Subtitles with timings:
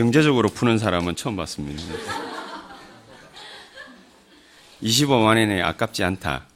[0.00, 1.82] 경제적으로 푸는 사람은 처음 봤습니다.
[4.82, 6.46] 25만 원이 아깝지 않다.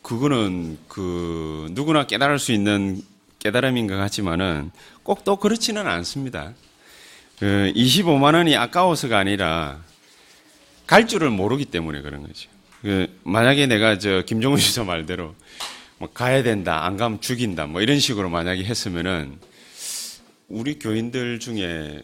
[0.00, 3.02] 그거는 그 누구나 깨달을 수 있는
[3.38, 4.70] 깨달음인 것 같지만은
[5.02, 6.54] 꼭 또 그렇지는 않습니다.
[7.38, 9.80] 그 25만 원이 아까워서가 아니라
[10.86, 12.48] 갈 줄을 모르기 때문에 그런 거죠.
[12.80, 15.34] 그 만약에 내가 저 김종훈 씨저 말대로
[15.98, 19.38] 뭐 가야 된다, 안 가면 죽인다, 뭐 이런 식으로 만약에 했으면은
[20.48, 22.00] 우리 교인들 중에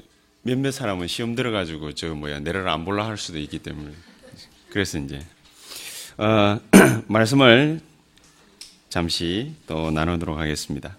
[0.46, 3.92] 몇몇 사람은 시험 들어가지고 저 뭐야 내려를 안 볼라 할 수도 있기 때문에
[4.68, 5.20] 그래서 이제
[6.18, 6.60] 어,
[7.08, 7.80] 말씀을
[8.90, 10.98] 잠시 또 나누도록 하겠습니다.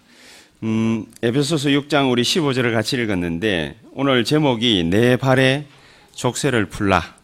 [0.64, 5.66] 음, 에베소서 6장 우리 15절을 같이 읽었는데 오늘 제목이 내 발에
[6.12, 7.14] 족쇄를 풀라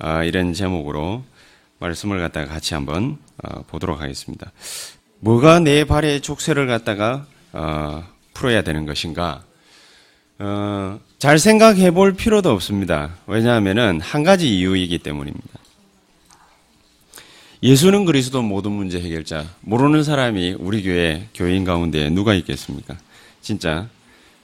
[0.00, 1.22] 어, 이런 제목으로
[1.78, 4.50] 말씀을 갖다가 같이 한번 어, 보도록 하겠습니다.
[5.20, 8.02] 뭐가 내 발에 족쇄를 갖다가 어,
[8.34, 9.44] 풀어야 되는 것인가?
[10.40, 13.16] 어, 잘 생각해 볼 필요도 없습니다.
[13.26, 15.58] 왜냐하면 한 가지 이유이기 때문입니다.
[17.60, 19.44] 예수는 그리스도 모든 문제 해결자.
[19.62, 22.96] 모르는 사람이 우리 교회 교인 가운데 누가 있겠습니까?
[23.42, 23.88] 진짜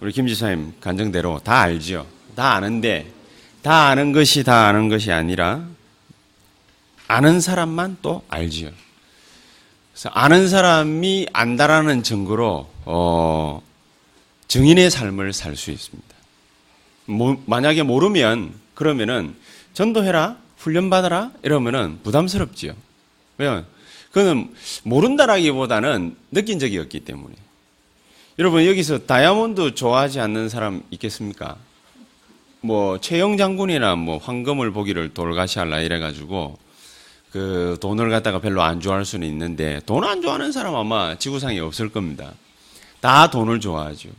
[0.01, 2.07] 우리 김 지사님 간증대로 다 알죠.
[2.35, 3.07] 다 아는데
[3.63, 5.65] 다 아는 것이 다 아는 것이 아니라
[7.07, 8.71] 아는 사람만 또 알지요.
[9.93, 13.63] 그래서 아는 사람이 안다라는 증거로 어,
[14.55, 16.15] 증인의 삶을 살 수 있습니다.
[17.07, 19.35] 모, 만약에 모르면 그러면은
[19.73, 22.73] 전도해라, 훈련받아라 이러면은 부담스럽지요.
[23.39, 23.65] 왜요?
[24.13, 27.35] 그거는 모른다라기보다는 느낀 적이 없기 때문에.
[28.39, 31.57] 여러분 여기서 다이아몬드 좋아하지 않는 사람 있겠습니까?
[32.61, 36.57] 뭐 최영 장군이나 뭐 황금을 보기를 돌가시할라 이래가지고
[37.33, 41.89] 그 돈을 갖다가 별로 안 좋아할 수는 있는데 돈 안 좋아하는 사람 아마 지구상에 없을
[41.89, 42.35] 겁니다.
[43.01, 44.11] 다 돈을 좋아하죠.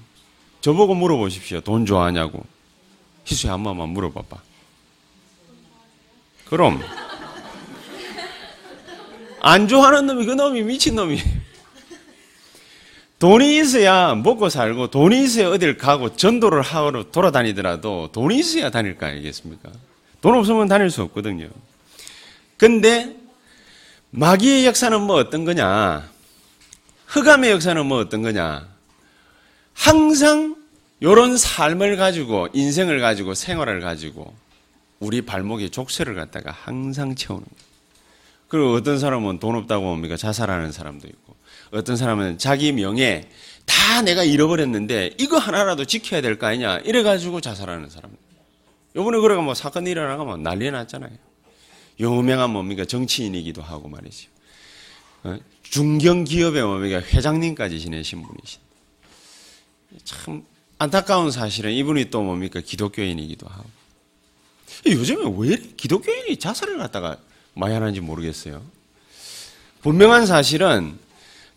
[0.66, 1.61] 저보고 물어보십시오.
[1.61, 2.44] 돈 좋아하냐고.
[3.23, 4.41] 희수야 한 번만 물어봐봐.
[6.45, 6.81] 그럼
[9.41, 11.22] 안 좋아하는 놈이 그 놈이 미친 놈이.
[13.19, 19.06] 돈이 있어야 먹고 살고 돈이 있어야 어딜 가고 전도를 하러 돌아다니더라도 돈이 있어야 다닐 거
[19.06, 19.69] 아니겠습니까?
[20.19, 21.47] 돈 없으면 다닐 수 없거든요.
[22.57, 23.16] 근데
[24.09, 26.09] 마귀의 역사는 뭐 어떤 거냐?
[27.06, 28.75] 흑암의 역사는 뭐 어떤 거냐?
[29.75, 30.56] 항상
[31.00, 34.34] 이런 삶을 가지고 인생을 가지고 생활을 가지고
[35.00, 37.66] 우리 발목에 족쇄를 갖다가 항상 채우는 거예요.
[38.47, 41.35] 그리고 어떤 사람은 돈 없다고 뭡니까 자살하는 사람도 있고
[41.72, 43.30] 어떤 사람은 자기 명예
[43.66, 48.12] 다 내가 잃어버렸는데 이거 하나라도 지켜야 될 거 아니냐 이래 가지고 자살하는 사람.
[48.96, 51.12] 요번에 그래가 뭐 사건이 일어나가면 난리 났잖아요.
[52.00, 54.30] 유명한 뭡니까 정치인이기도 하고 말이죠.
[55.24, 55.38] 어?
[55.64, 58.62] 중견 기업의 뭡니까 회장님까지 지내신 분이신.
[60.03, 60.44] 참
[60.78, 63.66] 안타까운 사실은 이분이 또 뭡니까 기독교인이기도 하고.
[64.85, 67.17] 요즘에 왜 기독교인이 자살을 갖다가
[67.53, 68.61] 많이 하는지 모르겠어요.
[69.81, 70.97] 분명한 사실은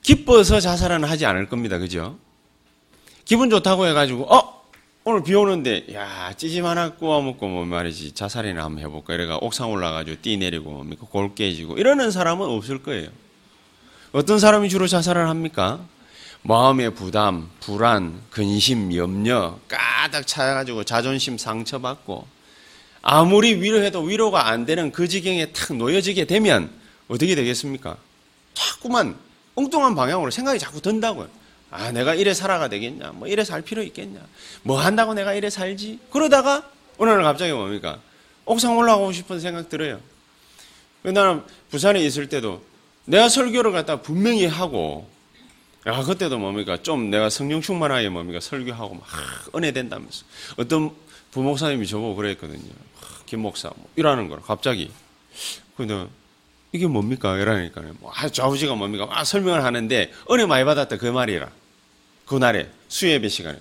[0.03, 1.79] 기뻐서 자살은 하지 않을 겁니다.
[1.79, 2.19] 그죠?
[3.25, 4.59] 기분 좋다고 해가지고, 어!
[5.05, 9.15] 오늘 비 오는데, 야, 찌짐 하나 구워먹고, 뭐 말이지, 자살이나 한번 해볼까.
[9.15, 11.07] 이래가 옥상 올라가지고 뛰 내리고, 뭡니까?
[11.11, 13.09] 골 깨지고, 이러는 사람은 없을 거예요.
[14.13, 15.81] 어떤 사람이 주로 자살을 합니까?
[16.49, 22.27] 마음의 부담, 불안, 근심, 염려, 가득 차가지고 자존심 상처받고,
[23.03, 26.71] 아무리 위로해도 위로가 안 되는 그 지경에 탁 놓여지게 되면
[27.07, 27.99] 어떻게 되겠습니까?
[28.55, 29.15] 자꾸만
[29.57, 31.29] 엉뚱한 방향으로 생각이 자꾸 든다고요.
[31.71, 33.13] 아, 내가 이래 살아가 되겠냐?
[33.13, 34.19] 뭐 이래 살 필요 있겠냐?
[34.63, 35.99] 뭐 한다고 내가 이래 살지?
[36.11, 36.67] 그러다가
[36.97, 38.01] 어느 날 갑자기 뭡니까?
[38.47, 40.01] 옥상 올라가고 싶은 생각 들어요.
[41.03, 42.63] 나는 부산에 있을 때도
[43.05, 45.18] 내가 설교를 갖다 분명히 하고
[45.89, 46.77] 야, 그때도 뭡니까?
[46.83, 48.41] 좀 내가 성령 충만하게 뭡니까?
[48.41, 49.07] 설교하고 막
[49.57, 50.27] 은혜 된다면서.
[50.59, 50.91] 어떤
[51.31, 52.61] 부목사님이 저보고 그랬거든요.
[53.25, 54.91] 김 목사, 뭐 이러는 거라, 갑자기.
[55.79, 56.07] 근데
[56.73, 57.39] 이게 뭡니까?
[57.39, 57.95] 이러니까요.
[58.01, 59.07] 뭐, 아, 좌우지가 뭡니까?
[59.11, 61.49] 아, 설명을 하는데, 은혜 많이 받았다, 그 말이라.
[62.27, 63.59] 그날에, 수예배 시간에.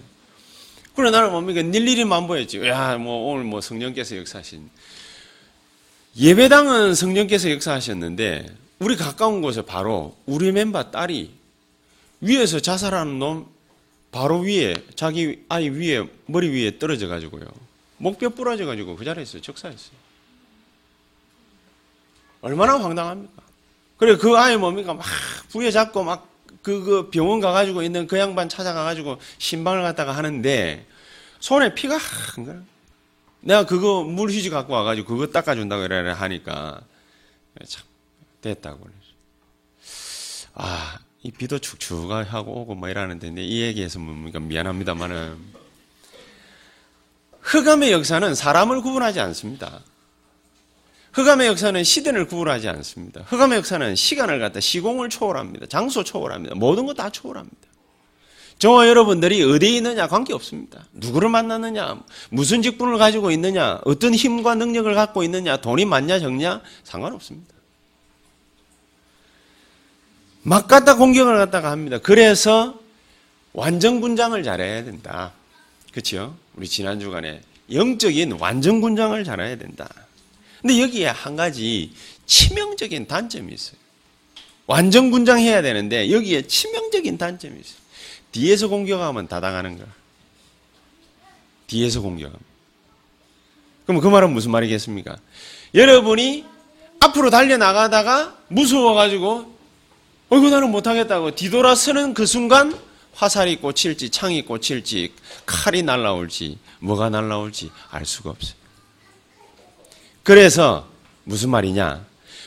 [0.98, 1.62] 그래, 나는 뭡니까?
[1.62, 2.68] 일일이 만보였지.
[2.68, 4.70] 야, 뭐, 오늘 뭐 성령께서 역사하신.
[6.18, 11.37] 예배당은 성령께서 역사하셨는데, 우리 가까운 곳에 바로 우리 멤버 딸이
[12.22, 13.48] 위에서 자살하는 놈
[14.12, 17.46] 바로 위에 자기 아이 위에 머리 위에 떨어져 가지고요.
[17.98, 19.98] 목뼈 부러져 가지고 그 자리에서 적사했어요.
[22.42, 23.44] 얼마나 황당합니까?
[23.98, 25.06] 그래 그 아이 뭡니까 막
[25.50, 26.38] 부여잡고 막
[26.68, 30.86] 그 그 병원 가가지고 있는 그 양반 찾아가가지고 신방을 갖다가 하는데
[31.40, 32.62] 손에 피가 한 거야.
[33.40, 36.82] 내가 그거 물휘지 갖고 와가지고 그거 닦아준다고 이래 하니까
[37.66, 37.86] 참
[38.42, 38.94] 됐다고 그래.
[40.56, 45.38] 아, 이 비도 축축하고 오고 뭐 이러는데 이 얘기해서 뭡니까 미안합니다만은
[47.42, 49.82] 흑암의 역사는 사람을 구분하지 않습니다.
[51.14, 53.22] 흑암의 역사는 시대를 구분하지 않습니다.
[53.22, 55.66] 흑암의 역사는 시간을 갖다 시공을 초월합니다.
[55.68, 56.56] 장소 초월합니다.
[56.56, 57.58] 모든 것다 초월합니다.
[58.60, 60.86] 저와 여러분들이 어디에 있느냐 관계없습니다.
[60.94, 67.57] 누구를 만났느냐, 무슨 직분을 가지고 있느냐, 어떤 힘과 능력을 갖고 있느냐, 돈이 많냐 적냐 상관없습니다.
[70.48, 71.98] 막 갖다 공격을 갖다가 합니다.
[71.98, 72.80] 그래서
[73.52, 75.34] 완전 군장을 잘해야 된다.
[75.92, 76.38] 그렇죠?
[76.56, 79.90] 우리 지난 주간에 영적인 완전 군장을 잘해야 된다.
[80.62, 81.92] 근데 여기에 한 가지
[82.28, 83.76] 치명적인 단점이 있어요.
[84.68, 87.80] 완전 군장해야 되는데 여기에 치명적인 단점이 있어요.
[88.32, 89.88] 뒤에서 공격하면 다 당하는 거야.
[91.68, 92.40] 뒤에서 공격하면.
[93.86, 95.18] 그럼 그 말은 무슨 말이겠습니까?
[95.74, 96.46] 여러분이
[97.02, 99.57] 앞으로 달려나가다가 무서워가지고
[100.30, 102.78] 어이구 나는 못하겠다고 뒤돌아서는 그 순간
[103.14, 105.14] 화살이 꽂힐지 창이 꽂힐지
[105.46, 108.56] 칼이 날라올지 뭐가 날라올지 알 수가 없어요.
[110.24, 110.88] 그래서
[111.24, 112.06] 무슨 말이냐?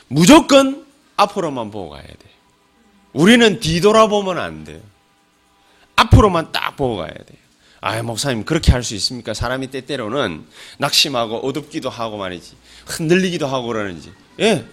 [0.09, 0.87] 무조건
[1.17, 2.17] 앞으로만 보고 가야 돼.
[3.13, 4.81] 우리는 뒤돌아보면 안 돼요.
[5.97, 7.39] 앞으로만 딱 보고 가야 돼요.
[7.81, 9.33] 아, 목사님 그렇게 할 수 있습니까?
[9.33, 10.45] 사람이 때때로는
[10.79, 12.53] 낙심하고 어둡기도 하고 말이지.
[12.87, 14.13] 흔들리기도 하고 그러는지.
[14.41, 14.67] 예.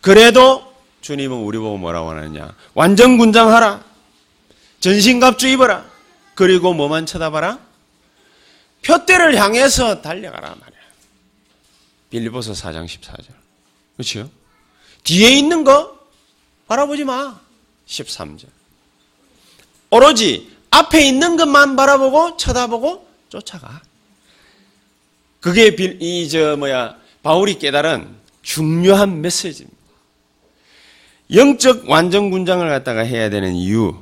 [0.00, 0.69] 그래도
[1.00, 2.54] 주님은 우리 보고 뭐라고 하느냐?
[2.74, 3.82] 완전 군장하라.
[4.80, 5.88] 전신갑주 입어라.
[6.34, 7.58] 그리고 뭐만 쳐다봐라?
[8.84, 10.80] 표대를 향해서 달려가라 말이야.
[12.10, 13.26] 빌리보서 4장 14절.
[13.96, 14.30] 그렇죠?
[15.04, 15.98] 뒤에 있는 거
[16.66, 17.38] 바라보지 마.
[17.86, 18.46] 13절.
[19.90, 23.82] 오로지 앞에 있는 것만 바라보고 쳐다보고 쫓아가.
[25.40, 29.79] 그게 이 저 뭐야 바울이 깨달은 중요한 메시지입니다.
[31.32, 33.94] 영적 완전 군장을 갖다가 해야 되는 이유.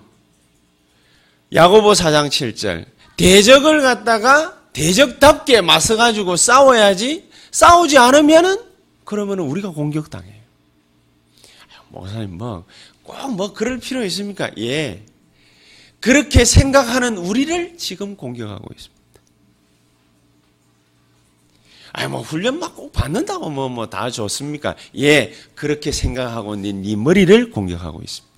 [1.52, 2.86] 야고보 4장 7절.
[3.16, 8.62] 대적을 갖다가 대적답게 맞서 가지고 싸워야지 싸우지 않으면은
[9.04, 10.38] 그러면은 우리가 공격당해요.
[11.88, 12.64] 목사님 뭐
[13.02, 14.50] 꼭뭐 그럴 필요 있습니까?
[14.58, 15.02] 예.
[16.00, 18.97] 그렇게 생각하는 우리를 지금 공격하고 있습니다.
[21.92, 24.74] 아니 뭐 훈련 받고 받는다고 뭐 뭐 다 좋습니까?
[24.98, 28.28] 예, 그렇게 생각하고 있는 네 머리를 공격하고 있습니다.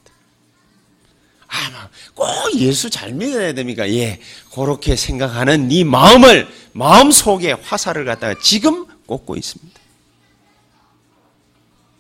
[1.49, 3.88] 아, 꼭 예수 잘 믿어야 됩니까?
[3.91, 4.20] 예,
[4.55, 9.81] 그렇게 생각하는 네 마음을 마음 속에 화살을 갖다가 지금 꽂고 있습니다.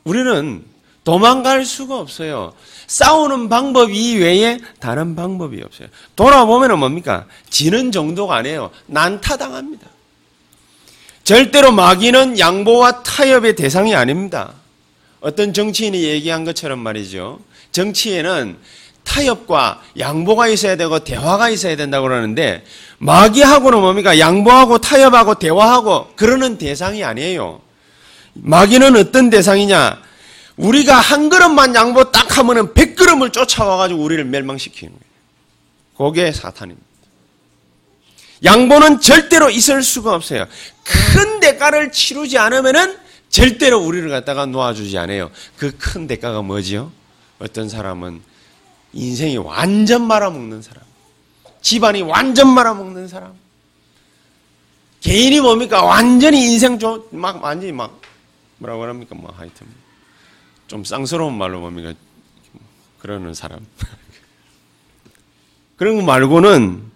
[0.04, 0.64] 우리는
[1.04, 2.54] 도망갈 수가 없어요.
[2.86, 5.88] 싸우는 방법 이외에 다른 방법이 없어요.
[6.16, 7.26] 돌아보면 뭡니까?
[7.48, 8.70] 지는 정도가 아니에요.
[8.86, 9.86] 난타당합니다.
[11.24, 14.54] 절대로 마귀는 양보와 타협의 대상이 아닙니다.
[15.20, 17.40] 어떤 정치인이 얘기한 것처럼 말이죠.
[17.72, 18.56] 정치에는
[19.04, 22.64] 타협과 양보가 있어야 되고 대화가 있어야 된다고 그러는데
[22.98, 24.18] 마귀하고는 뭡니까?
[24.18, 27.60] 양보하고 타협하고 대화하고 그러는 대상이 아니에요.
[28.34, 30.00] 마귀는 어떤 대상이냐?
[30.56, 36.10] 우리가 한 걸음만 양보 딱 하면은 백 걸음을 쫓아와가지고 우리를 멸망시키는 거예요.
[36.12, 36.89] 그게 사탄입니다.
[38.44, 40.46] 양보는 절대로 있을 수가 없어요.
[40.84, 42.98] 큰 대가를 치르지 않으면은
[43.28, 45.30] 절대로 우리를 갖다가 놓아주지 않아요.
[45.56, 46.90] 그 큰 대가가 뭐지요?
[47.38, 48.22] 어떤 사람은
[48.92, 50.82] 인생이 완전 말아먹는 사람.
[51.62, 53.34] 집안이 완전 말아먹는 사람.
[55.00, 55.82] 개인이 뭡니까?
[55.84, 58.00] 완전히 인생 좀, 막, 완전히 막,
[58.58, 59.14] 뭐라고 합니까?
[59.14, 59.66] 뭐, 하여튼.
[60.66, 61.94] 좀 쌍스러운 말로 뭡니까?
[62.98, 63.64] 그러는 사람.
[65.76, 66.89] 그런 거 말고는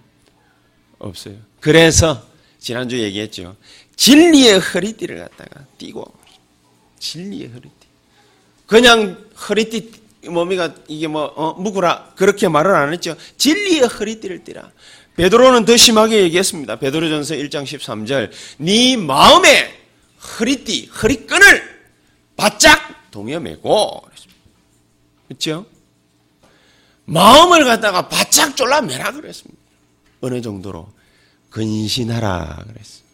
[1.09, 1.37] 없어요.
[1.61, 2.27] 그래서,
[2.59, 3.57] 지난주 얘기했죠.
[3.97, 6.13] 진리의 허리띠를 갖다가 띠고,
[6.99, 7.71] 진리의 허리띠.
[8.67, 13.17] 그냥 허리띠 뭡니까 이게 뭐 어, 묵으라 그렇게 말을 안 했죠.
[13.37, 14.71] 진리의 허리띠를 띠라.
[15.17, 16.77] 베드로는 더 심하게 얘기했습니다.
[16.77, 18.31] 베드로전서 1장 13절.
[18.59, 19.73] 네 마음에
[20.39, 21.75] 허리띠, 허리끈을
[22.37, 24.09] 바짝 동여매고
[25.29, 25.67] 그렇죠?
[27.05, 29.63] 마음을 갖다가 바짝 졸라 매라 그랬습니다.
[30.25, 30.91] 어느 정도로
[31.51, 33.05] 근신하라 그랬어요.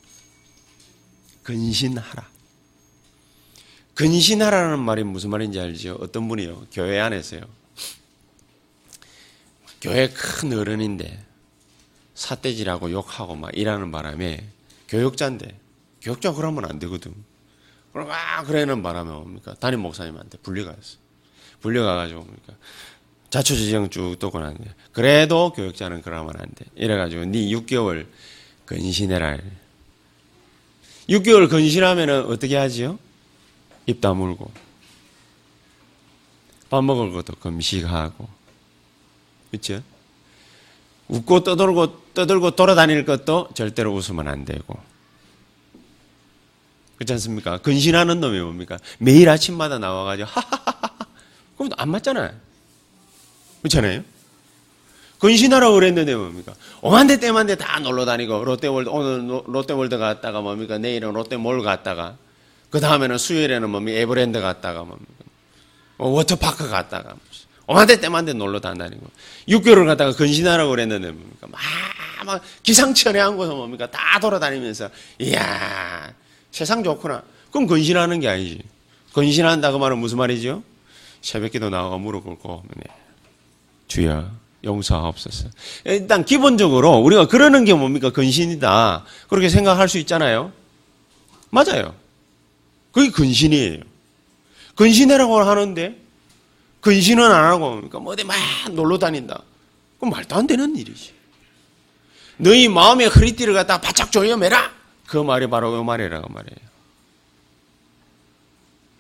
[1.43, 2.29] 근신하라.
[3.95, 5.99] 근신하라는 말이 무슨 말인지 알죠?
[6.01, 6.69] 어떤 분이요?
[6.73, 7.43] 교회 안에서요.
[9.81, 11.25] 교회 큰 어른인데
[12.15, 14.47] 사태질하고 욕하고 막 일하는 바람에
[14.89, 15.59] 교육자인데
[16.01, 17.13] 교육자 그러면 안 되거든.
[17.93, 19.55] 그럼 막 그러는 바람에 뭡니까?
[19.59, 20.99] 담임 목사님한테 불려가었어.
[21.61, 22.55] 불려가가지고 뭡니까?
[23.31, 26.67] 자초지정 쭉 떠고 나는데 그래도 교육자는 그러면 안 돼.
[26.75, 28.07] 이래가지고 네 6개월
[28.67, 29.39] 근신해라.
[31.09, 32.99] 6개월 근신하면은 어떻게 하지요?
[33.87, 34.51] 입 다물고
[36.69, 38.29] 밥 먹을 것도 금식하고
[39.51, 39.83] 그렇죠?
[41.09, 44.79] 웃고 떠들고 떠들고 돌아다닐 것도 절대로 웃으면 안 되고.
[46.97, 47.59] 그렇지 않습니까?
[47.59, 48.79] 근신하는 놈이 뭡니까?
[48.99, 51.07] 매일 아침마다 나와가지고 하하하하.
[51.57, 52.50] 그럼 안 맞잖아요.
[53.63, 54.03] 그렇잖아요?
[55.19, 56.55] 근신하라고 그랬는데 뭡니까?
[56.81, 60.79] 오만데 때만데 다 놀러 다니고 롯데월드 오늘 롯데월드 갔다가 뭡니까?
[60.79, 62.17] 내일은 롯데몰 갔다가
[62.71, 63.99] 그 다음에는 수요일에는 뭡니까?
[63.99, 65.13] 에버랜드 갔다가 뭡니까?
[65.99, 67.15] 워터파크 갔다가
[67.67, 69.07] 오만데 때만데 놀러 다니고
[69.49, 71.47] 6개월 갔다가 근신하라고 그랬는데 뭡니까?
[71.51, 71.61] 막,
[72.25, 73.91] 막 기상천외한 곳은 뭡니까?
[73.91, 74.89] 다 돌아다니면서
[75.19, 76.13] 이야
[76.51, 77.23] 세상 좋구나.
[77.53, 78.63] 그럼 근신하는 게 아니지.
[79.13, 80.63] 근신한다 그 말은 무슨 말이죠?
[81.21, 83.00] 새벽기도 나와가 무릎 꿇고 네.
[83.91, 84.31] 주여
[84.65, 85.49] 용서하옵소서.
[85.85, 88.11] 일단 기본적으로 우리가 그러는 게 뭡니까?
[88.11, 89.05] 근신이다.
[89.29, 90.53] 그렇게 생각할 수 있잖아요.
[91.51, 91.95] 맞아요.
[92.93, 93.81] 그게 근신이에요.
[94.77, 95.97] 근신해라고 하는데
[96.81, 97.99] 근신은 안 하고 뭡니까?
[97.99, 98.37] 뭐 어디 막
[98.71, 99.43] 놀러 다닌다.
[99.99, 101.13] 그럼 말도 안 되는 일이지.
[102.39, 104.71] 너희 마음의 허리띠를 갖다가 바짝 조여매라.
[105.07, 106.71] 그 말이 바로 그 말이라고 말이에요.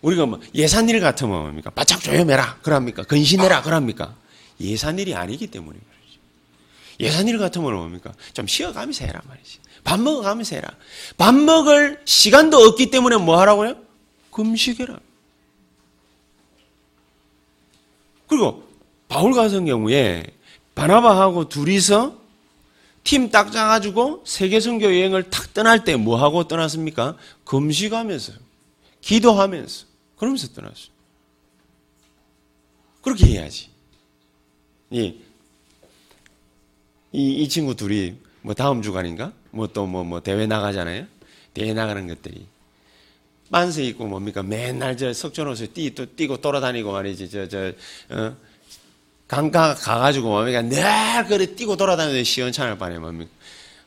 [0.03, 1.71] 우리가 뭐 예산일 같으면 뭡니까?
[1.71, 2.59] 바짝 조여매라.
[2.63, 3.05] 그럽니까?
[3.05, 3.63] 근신해라.
[3.63, 4.15] 그럽니까?
[4.61, 6.21] 예산일이 아니기 때문에 그러죠.
[7.01, 8.13] 예산일 같으면 뭡니까?
[8.35, 9.59] 좀 쉬어가면서 해라 말이지.
[9.85, 10.69] 밥 먹어가면서 해라.
[11.17, 13.77] 밥 먹을 시간도 없기 때문에 뭐 하라고요?
[14.31, 14.99] 금식해라.
[18.29, 18.69] 그리고
[19.09, 20.25] 바울 같은 경우에
[20.75, 22.21] 바나바하고 둘이서
[23.03, 27.17] 팀 딱 짜가지고 세계 선교 여행을 탁 떠날 때 뭐 하고 떠났습니까?
[27.45, 28.35] 금식하면서,
[29.01, 29.87] 기도하면서,
[30.17, 30.91] 그러면서 떠났어요.
[33.03, 33.70] 그렇게 해야지.
[34.91, 35.15] 이,
[37.13, 39.33] 이, 이 친구 둘이 뭐 다음 주간인가?
[39.51, 41.07] 뭐 또 뭐, 뭐 대회 나가잖아요?
[41.55, 42.47] 대회 나가는 것들이.
[43.49, 44.43] 만세 입고 뭡니까?
[44.43, 47.31] 맨날 저 석촌호수 뛰, 또 뛰고 돌아다니고 말이지.
[47.31, 47.73] 저, 저,
[48.11, 48.37] 어?
[49.27, 50.63] 강가 가가지고 뭡니까?
[50.63, 53.31] 늘 그래 뛰고 돌아다니는 시원찮을 바에 뭡니까?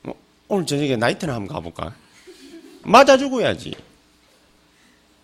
[0.01, 0.15] 뭐,
[0.49, 1.95] 오늘 저녁에 나이트나 한번 가볼까?
[2.83, 3.73] 맞아 죽어야지.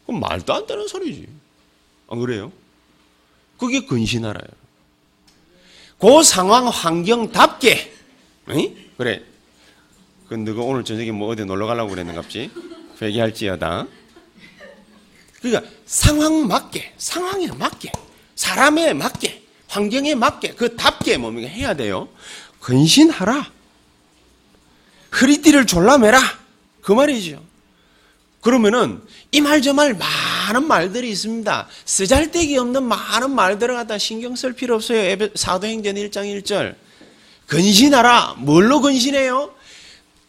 [0.05, 1.27] 그럼 말도 안 되는 소리지.
[2.07, 2.51] 안 그래요?
[3.57, 4.58] 그게 근신하라요.
[5.99, 7.93] 그 상황 환경답게,
[8.49, 8.75] 응?
[8.97, 9.21] 그래.
[10.27, 12.51] 그 너가 오늘 저녁에 뭐 어디 놀러 가려고 그랬는갑지?
[13.01, 13.87] 회개할지어다.
[15.41, 17.91] 그러니까 상황 맞게, 상황에 맞게,
[18.35, 21.49] 사람에 맞게, 환경에 맞게, 그 답게 뭡니까?
[21.49, 22.07] 해야 돼요.
[22.61, 23.51] 근신하라.
[25.19, 26.19] 허리띠를 졸라매라.
[26.81, 27.43] 그 말이죠.
[28.41, 31.67] 그러면은 이 말 저 말 많은 말들이 있습니다.
[31.85, 35.15] 쓰잘데기 없는 많은 말들을 갖다 신경 쓸 필요 없어요.
[35.35, 36.75] 사도행전 1장 1절.
[37.47, 38.35] 근신하라.
[38.37, 39.53] 뭘로 근신해요?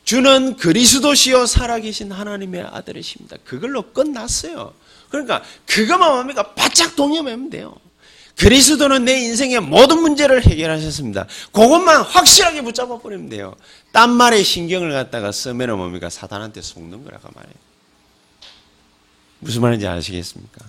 [0.05, 3.37] 주는 그리스도시요 살아계신 하나님의 아들이십니다.
[3.45, 4.75] 그걸로 끝났어요.
[5.11, 6.43] 그러니까 그것만 뭡니까?
[6.55, 7.77] 바짝 동의하면 돼요.
[8.39, 11.27] 그리스도는 내 인생의 모든 문제를 해결하셨습니다.
[11.53, 13.55] 그것만 확실하게 붙잡아 버리면 돼요.
[13.93, 16.09] 딴 말에 신경을 갖다가 쓰면 뭡니까?
[16.09, 17.55] 사단한테 속는 거라고 말해요.
[19.41, 20.65] 무슨 말인지 아시겠습니까?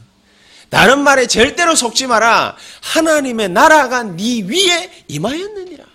[0.70, 2.56] 다른 말에 절대로 속지 마라.
[2.82, 5.86] 하나님의 나라가 네 위에 임하였느니라.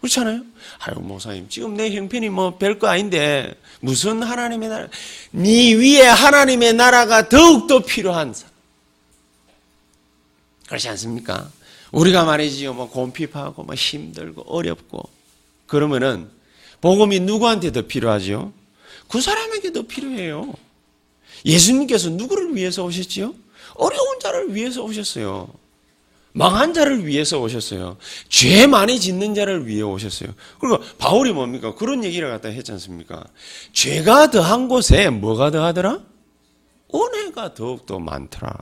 [0.00, 0.42] 그렇잖아요?
[0.78, 4.88] 아유 목사님 지금 내 형편이 뭐 별거 아닌데 무슨 하나님의 나라?
[5.32, 8.50] 네 위에 하나님의 나라가 더욱더 필요한 사람.
[10.68, 11.50] 그렇지 않습니까?
[11.90, 15.02] 우리가 말이지요, 뭐 곰핍하고, 뭐 힘들고 어렵고
[15.66, 16.30] 그러면은
[16.80, 18.52] 복음이 누구한테 더 필요하지요?
[19.10, 20.54] 그 사람에게 더 필요해요.
[21.44, 23.34] 예수님께서 누구를 위해서 오셨지요?
[23.74, 25.48] 어려운 자를 위해서 오셨어요.
[26.32, 27.96] 망한 자를 위해서 오셨어요.
[28.28, 30.32] 죄 많이 짓는 자를 위해 오셨어요.
[30.60, 31.74] 그리고 바울이 뭡니까?
[31.74, 33.24] 그런 얘기를 갖다 했지 않습니까?
[33.72, 36.00] 죄가 더한 곳에 뭐가 더하더라?
[36.94, 38.52] 은혜가 더욱더 많더라.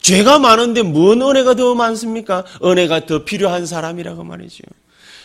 [0.00, 2.44] 죄가 많은데 뭔 은혜가 더 많습니까?
[2.62, 4.62] 은혜가 더 필요한 사람이라고 말이죠.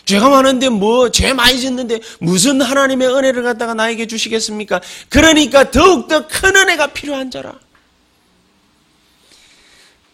[0.06, 4.80] 죄가 많은데 뭐, 죄 많이 짓는데 무슨 하나님의 은혜를 갖다가 나에게 주시겠습니까?
[5.08, 7.54] 그러니까 더욱더 큰 은혜가 필요한 자라.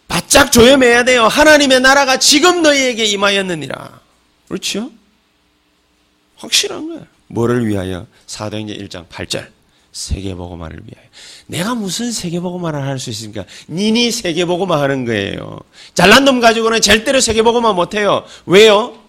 [0.07, 1.25] 바짝 조여매야 돼요.
[1.27, 4.01] 하나님의 나라가 지금 너희에게 임하였느니라.
[4.47, 4.91] 그렇죠?
[6.37, 7.05] 확실한 거야.
[7.27, 8.07] 뭐를 위하여?
[8.27, 9.47] 사도행전 1장 8절.
[9.91, 11.07] 세계보고만을 위하여.
[11.45, 13.45] 내가 무슨 세계보고만을 할 수 있습니까?
[13.69, 15.59] 니니 세계보고만 하는 거예요.
[15.93, 18.25] 잘난 놈 가지고는 절대로 세계보고만 못해요.
[18.47, 19.02] 왜요?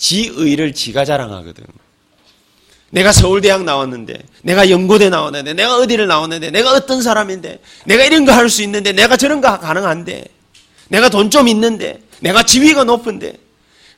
[0.00, 1.62] 지 의를 지가 자랑하거든.
[2.88, 8.32] 내가 서울대학 나왔는데, 내가 연고대 나왔는데, 내가 어디를 나왔는데, 내가 어떤 사람인데, 내가 이런 거
[8.32, 10.24] 할 수 있는데, 내가 저런 거 가능한데,
[10.88, 13.34] 내가 돈 좀 있는데, 내가 지위가 높은데,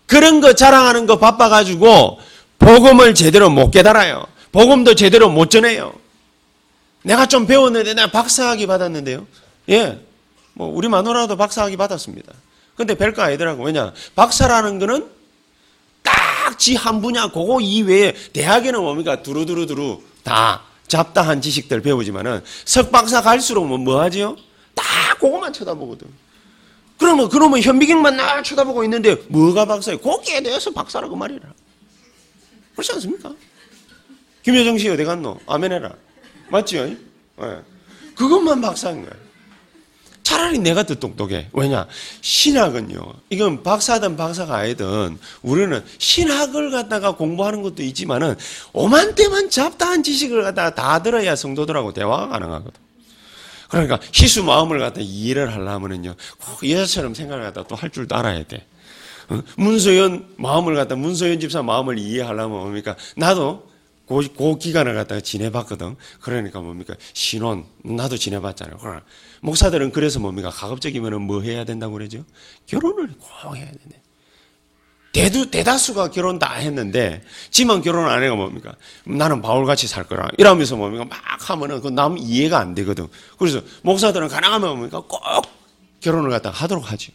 [0.06, 2.18] 그런 거 자랑하는 거 바빠가지고,
[2.58, 4.26] 복음을 제대로 못 깨달아요.
[4.50, 5.94] 복음도 제대로 못 전해요.
[7.04, 9.26] 내가 좀 배웠는데, 내가 박사학위 받았는데요.
[9.70, 10.00] 예.
[10.54, 12.32] 뭐, 우리 마누라도 박사학위 받았습니다.
[12.76, 13.64] 근데 별거 아니더라고.
[13.64, 13.92] 왜냐?
[14.16, 15.21] 박사라는 거는
[16.02, 19.22] 딱 지 한 분야 그거 이외에 대학에는 뭡니까?
[19.22, 24.36] 두루두루두루 다 잡다한 지식들 배우지만은 석박사 갈수록 뭐, 뭐 하지요?
[24.74, 24.84] 딱
[25.18, 26.06] 그거만 쳐다보거든.
[26.98, 29.98] 그러면, 그러면 현미경만 날 쳐다보고 있는데 뭐가 박사예요?
[30.00, 31.40] 거기에 대해서 박사라고 말이라.
[32.74, 33.32] 그렇지 않습니까?
[34.44, 35.40] 김여정 씨 어디 갔노?
[35.46, 35.90] 아멘해라.
[36.50, 36.84] 맞지요?
[36.86, 36.96] 네.
[38.14, 39.21] 그것만 박사인 거예요.
[40.22, 41.48] 차라리 내가 더 똑똑해.
[41.52, 41.86] 왜냐?
[42.20, 43.12] 신학은요.
[43.30, 48.36] 이건 박사든 박사가 아니든 우리는 신학을 갖다가 공부하는 것도 있지만은
[48.72, 52.80] 오만때만 잡다한 지식을 갖다가 다 들어야 성도들하고 대화가 가능하거든.
[53.68, 56.14] 그러니까 희수 마음을 갖다 이해를 하려면은요.
[56.38, 58.66] 꼭 여자처럼 생각을 갖다 또 할 줄도 알아야 돼.
[59.56, 62.96] 문소연 마음을 갖다 문소연 집사 마음을 이해하려면 뭡니까?
[63.16, 63.71] 나도
[64.12, 65.96] 그, 그 기간을 갖다가 지내봤거든.
[66.20, 66.94] 그러니까 뭡니까?
[67.14, 68.78] 신혼, 나도 지내봤잖아요.
[68.80, 69.02] 그러나
[69.40, 70.50] 목사들은 그래서 뭡니까?
[70.50, 72.24] 가급적이면 뭐 해야 된다고 그러죠?
[72.66, 74.02] 결혼을 꼭 해야 되네.
[75.12, 78.74] 대두, 대다수가 결혼 다 했는데, 지만 결혼 안 해가 뭡니까?
[79.04, 80.28] 나는 바울같이 살 거라.
[80.38, 81.04] 이러면서 뭡니까?
[81.04, 81.18] 막
[81.50, 83.08] 하면은 그 남 이해가 안 되거든.
[83.38, 85.02] 그래서 목사들은 가능하면 뭡니까?
[85.06, 85.20] 꼭
[86.00, 87.12] 결혼을 갖다가 하도록 하죠.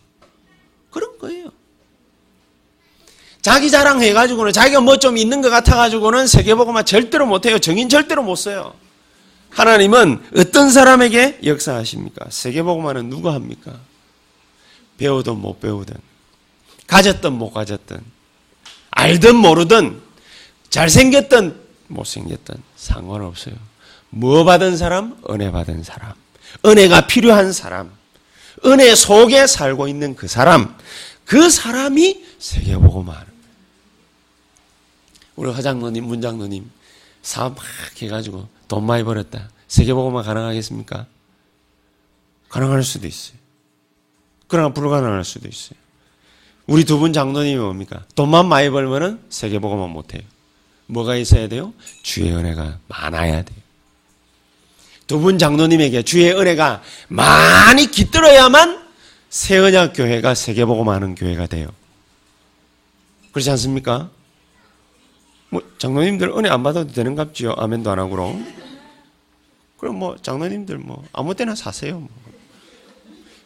[0.91, 1.51] 그런 거예요.
[3.47, 7.59] 자기 자랑 해가지고는 자기가 뭐 좀 있는 것 같아가지고는 세계보고만 절대로 못해요.
[7.59, 8.73] 정인 절대로 못 써요.
[9.51, 12.25] 하나님은 어떤 사람에게 역사하십니까?
[12.29, 13.71] 세계보고만은 누가 합니까?
[14.97, 15.95] 배우든 못 배우든,
[16.87, 18.01] 가졌든 못 가졌든,
[18.91, 20.01] 알든 모르든,
[20.69, 21.55] 잘생겼든
[21.87, 23.55] 못생겼든 상관없어요.
[24.09, 25.15] 뭐 받은 사람?
[25.29, 26.11] 은혜 받은 사람.
[26.65, 27.91] 은혜가 필요한 사람.
[28.65, 30.75] 은혜 속에 살고 있는 그 사람.
[31.23, 33.36] 그 사람이 세계보고만
[35.37, 36.69] 우리 화장노님, 문장노님
[37.21, 37.63] 사업 막
[38.01, 39.49] 해가지고 돈 많이 벌었다.
[39.67, 41.05] 세계보고만 가능하겠습니까?
[42.49, 43.37] 가능할 수도 있어요.
[44.47, 45.77] 그러나 불가능할 수도 있어요.
[46.65, 48.03] 우리 두 분 장로님이 뭡니까?
[48.15, 50.21] 돈만 많이 벌면은 세계보고만 못해요.
[50.87, 51.73] 뭐가 있어야 돼요?
[52.03, 53.57] 주의 은혜가 많아야 돼요.
[55.05, 58.85] 두 분 장로님에게 주의 은혜가 많이 깃들어야만
[59.29, 61.69] 새언약 교회가 세계보고만 하는 교회가 돼요.
[63.31, 64.09] 그렇지 않습니까?
[65.49, 67.53] 뭐 장로님들 은혜 안 받아도 되는갑지요.
[67.57, 68.37] 아멘도 안 하고로.
[69.77, 71.99] 그럼 뭐 장로님들 뭐 아무 때나 사세요.
[71.99, 72.09] 뭐.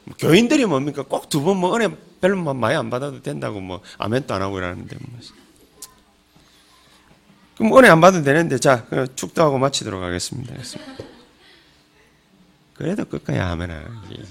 [0.06, 1.04] 뭐 교인들이 뭡니까?
[1.04, 4.98] 꼭 두 번 뭐 은혜 별로 많이 안 받아도 된다고 뭐 아멘도 안 하고 이러는데
[5.00, 5.20] 뭐.
[7.58, 10.56] 그럼 은혜 안 받아도 되는데 자 축도하고 마치도록 하겠습니다.
[12.74, 14.24] 그래도 끝까지 아멘 안 하기.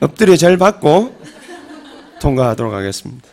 [0.00, 1.16] 엎드려 잘 받고
[2.20, 3.28] 통과하도록 하겠습니다.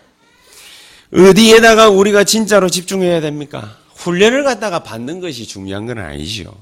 [1.15, 3.77] 어디에다가 우리가 진짜로 집중해야 됩니까?
[3.95, 6.53] 훈련을 갖다가 받는 것이 중요한 건 아니죠.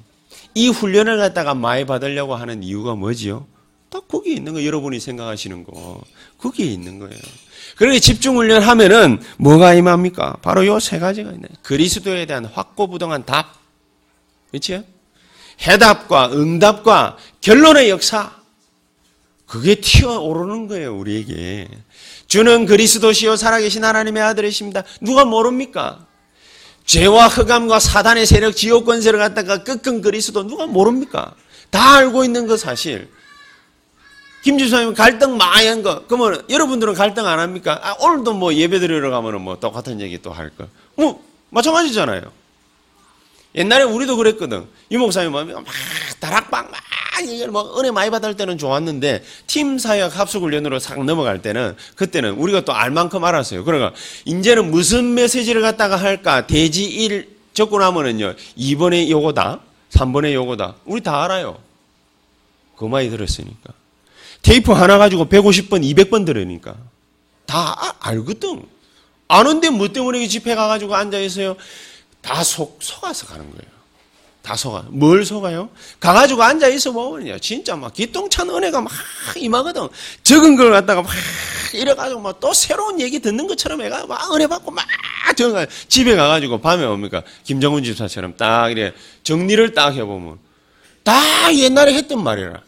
[0.53, 3.47] 이 훈련을 갖다가 많이 받으려고 하는 이유가 뭐지요?
[3.89, 6.01] 딱 거기에 있는 거 여러분이 생각하시는 거
[6.37, 7.13] 거기에 있는 거예요.
[7.77, 10.37] 그렇게 집중 훈련 하면은 뭐가 임합니까?
[10.41, 11.47] 바로 요 세 가지가 있네.
[11.61, 13.53] 그리스도에 대한 확고부동한 답,
[14.49, 14.83] 그렇죠?
[15.61, 18.33] 해답과 응답과 결론의 역사.
[19.45, 21.67] 그게 튀어오르는 거예요, 우리에게.
[22.31, 24.85] 주는 그리스도시요 살아계신 하나님의 아들이십니다.
[25.01, 26.05] 누가 모릅니까?
[26.85, 31.33] 죄와 흑암과 사단의 세력, 지옥 권세를 갖다가 끄끈 그리스도 누가 모릅니까?
[31.71, 33.09] 다 알고 있는 거 사실.
[34.45, 36.05] 김주사님 갈등 많이 한 거.
[36.07, 37.81] 그러면 여러분들은 갈등 안 합니까?
[37.83, 40.67] 아, 오늘도 뭐 예배 드리러 가면은 뭐 똑같은 얘기 또 할 거.
[40.95, 42.21] 뭐, 마찬가지잖아요.
[43.55, 44.65] 옛날에 우리도 그랬거든.
[44.91, 45.47] 유 목사님 막
[46.19, 46.81] 다락방 막
[47.27, 52.31] 얘기를 막 은혜 많이 받을 때는 좋았는데 팀 사역 합숙 훈련으로 싹 넘어갈 때는 그때는
[52.33, 53.63] 우리가 또 알만큼 알았어요.
[53.63, 53.93] 그러니까
[54.25, 59.59] 이제는 무슨 메시지를 갖다가 할까 대지 1 적고 나면은요 2번에 요거다
[59.91, 61.59] 3번에 요거다 우리 다 알아요.
[62.77, 63.73] 그 많이 들었으니까
[64.41, 66.75] 테이프 하나 가지고 150번 200번 들으니까
[67.45, 68.63] 다 아, 알거든.
[69.27, 71.55] 아는데 뭐 때문에 집회 가가지고 앉아 있어요.
[72.21, 73.71] 다 속, 속아서 가는 거예요.
[74.41, 74.85] 다 속아.
[74.89, 75.69] 뭘 속아요?
[75.99, 77.37] 가가지고 앉아 있어 보면요.
[77.39, 78.91] 진짜 막 기똥찬 은혜가 막
[79.35, 79.87] 임하거든.
[80.23, 81.11] 적은 걸 갖다가 막
[81.73, 84.85] 이래가지고 막 또 새로운 얘기 듣는 것처럼 해가 막 은혜 받고 막
[85.87, 87.23] 집에 가가지고 밤에 옵니까?
[87.43, 90.39] 김정훈 집사처럼 딱 이래 정리를 딱 해보면
[91.03, 92.61] 다 옛날에 했던 말이라.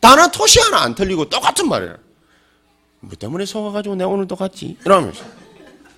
[0.00, 1.96] 단어 토시 하나 안 틀리고 똑같은 말이라.
[3.00, 4.76] 뭐 때문에 속아가지고 내가 오늘 똑같지?
[4.84, 5.24] 이러면서.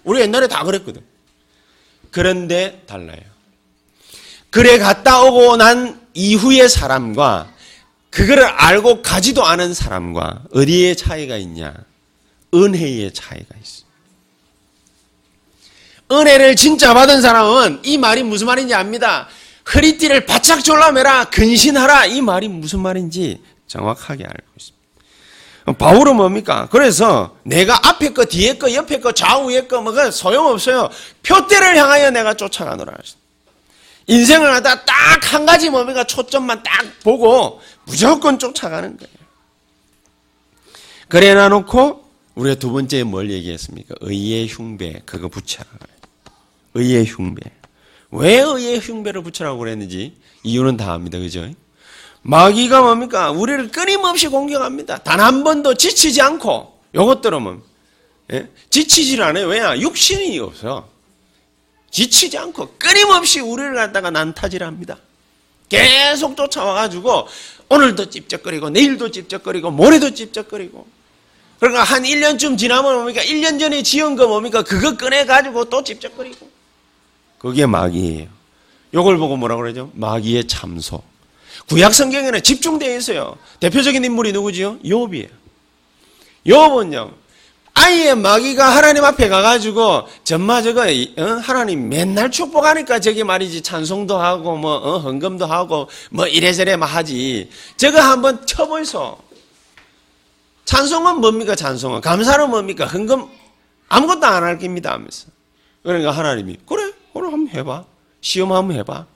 [0.04, 1.02] 우리 옛날에 다 그랬거든.
[2.10, 3.20] 그런데 달라요.
[4.50, 7.52] 그래 갔다 오고 난 이후의 사람과
[8.10, 11.72] 그거를 알고 가지도 않은 사람과 어디에 차이가 있냐?
[12.52, 13.84] 은혜의 차이가 있어.
[16.10, 19.28] 은혜를 진짜 받은 사람은 이 말이 무슨 말인지 압니다.
[19.72, 22.06] 허리띠를 바짝 졸라매라, 근신하라.
[22.06, 24.50] 이 말이 무슨 말인지 정확하게 알고
[25.74, 26.68] 바울은 뭡니까?
[26.70, 30.88] 그래서 내가 앞에 거, 뒤에 거, 옆에 거, 좌우에 거, 뭐, 그 소용없어요.
[31.22, 32.94] 표대를 향하여 내가 쫓아가노라.
[34.06, 36.02] 인생을 하다 딱 한 가지 뭡니까?
[36.04, 39.14] 초점만 딱 보고 무조건 쫓아가는 거예요.
[41.08, 42.04] 그래 놔놓고
[42.34, 43.94] 우리가 두 번째 뭘 얘기했습니까?
[44.00, 45.66] 의의 흉배, 그거 붙여라.
[46.74, 47.42] 의의 흉배.
[48.10, 51.18] 왜 의의 흉배를 붙여라고 그랬는지 이유는 다 압니다.
[51.18, 51.48] 그죠?
[52.22, 53.30] 마귀가 뭡니까?
[53.30, 54.98] 우리를 끊임없이 공격합니다.
[54.98, 57.62] 단 한 번도 지치지 않고 요것들은 뭐
[58.32, 58.48] 예?
[58.68, 59.46] 지치질 않아요.
[59.48, 59.78] 왜냐?
[59.78, 60.88] 육신이 없어.
[61.90, 64.96] 지치지 않고 끊임없이 우리를 갖다가 난타질합니다.
[65.68, 67.26] 계속 쫓아와가지고
[67.68, 70.86] 오늘도 찝쩍거리고 내일도 찝쩍거리고 모레도 찝쩍거리고
[71.58, 73.20] 그러니까 한 1년쯤 지나면 뭡니까?
[73.22, 74.62] 1년 전에 지은 거 뭡니까?
[74.62, 76.48] 그거 꺼내가지고 또 찝쩍거리고
[77.38, 78.28] 그게 마귀예요.
[78.94, 79.90] 요걸 보고 뭐라 그러죠?
[79.94, 81.02] 마귀의 참소.
[81.68, 83.36] 구약 성경에는 집중되어 있어요.
[83.60, 84.78] 대표적인 인물이 누구지요?
[84.84, 85.28] 욥이에요.
[86.46, 87.12] 욥은요.
[87.74, 91.24] 아예 마귀가 하나님 앞에 가가지고 전마 저거 어?
[91.42, 94.98] 하나님 맨날 축복하니까 저기 말이지 찬송도 하고 뭐 어?
[94.98, 97.48] 헌금도 하고 뭐 이래저래 막 하지.
[97.76, 99.16] 저거 한번 쳐보이소.
[100.64, 103.26] 찬송은 뭡니까 찬송은 감사는 뭡니까 헌금
[103.88, 105.28] 아무것도 안 할 겁니다 하면서.
[105.82, 107.84] 그러니까 하나님이 그래 그럼 한번 해봐.
[108.20, 109.06] 시험 한번 해봐.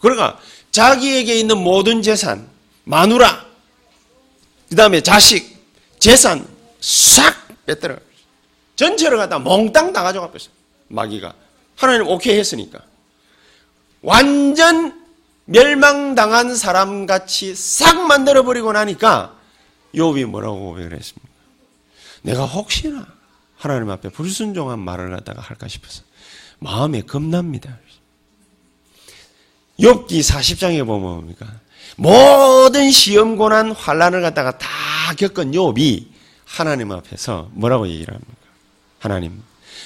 [0.00, 0.38] 그러니까
[0.76, 2.46] 자기에게 있는 모든 재산,
[2.84, 3.46] 마누라,
[4.68, 5.56] 그 다음에 자식,
[5.98, 6.46] 재산
[6.82, 7.34] 싹
[7.64, 7.96] 뺐더라.
[8.76, 10.50] 전체를 갖다 몽땅 다 가져가 뺐어요.
[10.88, 11.32] 마귀가.
[11.76, 12.80] 하나님 오케이 했으니까.
[14.02, 15.02] 완전
[15.46, 19.34] 멸망당한 사람 같이 싹 만들어버리고 나니까
[19.94, 21.32] 욥이 뭐라고 고백을 했습니까?
[22.20, 23.06] 내가 혹시나
[23.56, 26.02] 하나님 앞에 불순종한 말을 갖다가 할까 싶어서
[26.58, 27.78] 마음에 겁납니다.
[29.78, 31.46] 욥기 40장에 보면 뭡니까?
[31.96, 34.68] 모든 시험 고난 환란을 갖다가 다
[35.16, 36.06] 겪은 욥이
[36.44, 38.34] 하나님 앞에서 뭐라고 얘기를 합니까?
[38.98, 39.42] 하나님,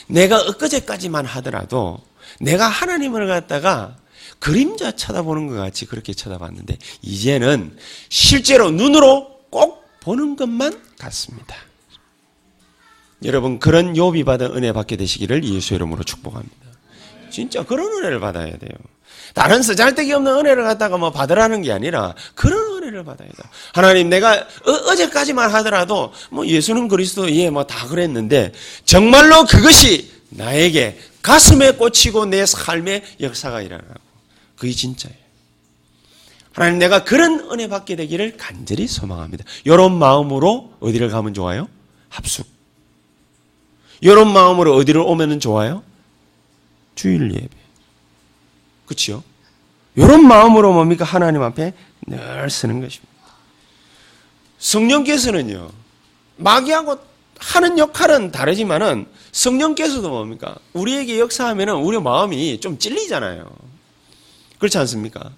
[0.06, 2.00] 내가 엊그제까지만 하더라도
[2.40, 3.96] 내가 하나님을 갖다가
[4.38, 7.76] 그림자 쳐다보는 것 같이 그렇게 쳐다봤는데 이제는
[8.08, 11.56] 실제로 눈으로 꼭 보는 것만 같습니다.
[13.24, 16.69] 여러분 그런 욥이 받은 은혜 받게 되시기를 예수 이름으로 축복합니다.
[17.30, 18.70] 진짜 그런 은혜를 받아야 돼요.
[19.34, 23.34] 다른 쓰잘데기 없는 은혜를 갖다가 뭐 받으라는 게 아니라 그런 은혜를 받아야 돼.
[23.72, 24.34] 하나님 내가
[24.66, 28.52] 어, 제까지만 하더라도 뭐 예수는 그리스도 예 뭐 다 그랬는데
[28.84, 33.94] 정말로 그것이 나에게 가슴에 꽂히고 내 삶의 역사가 일어나고
[34.56, 35.16] 그게 진짜예요.
[36.52, 39.44] 하나님 내가 그런 은혜 받게 되기를 간절히 소망합니다.
[39.64, 41.68] 이런 마음으로 어디를 가면 좋아요?
[42.08, 42.46] 합숙.
[44.00, 45.82] 이런 마음으로 어디를 오면 좋아요?
[47.00, 47.48] 주일 예배.
[48.84, 49.22] 그렇죠?
[49.94, 51.06] 이런 마음으로 뭡니까?
[51.06, 51.72] 하나님 앞에
[52.06, 53.08] 늘 쓰는 것입니다.
[54.58, 55.70] 성령께서는요.
[56.36, 56.98] 마귀하고
[57.38, 60.56] 하는 역할은 다르지만은 성령께서도 뭡니까?
[60.74, 63.50] 우리에게 역사하면은 우리 마음이 좀 찔리잖아요.
[64.58, 65.32] 그렇지 않습니까?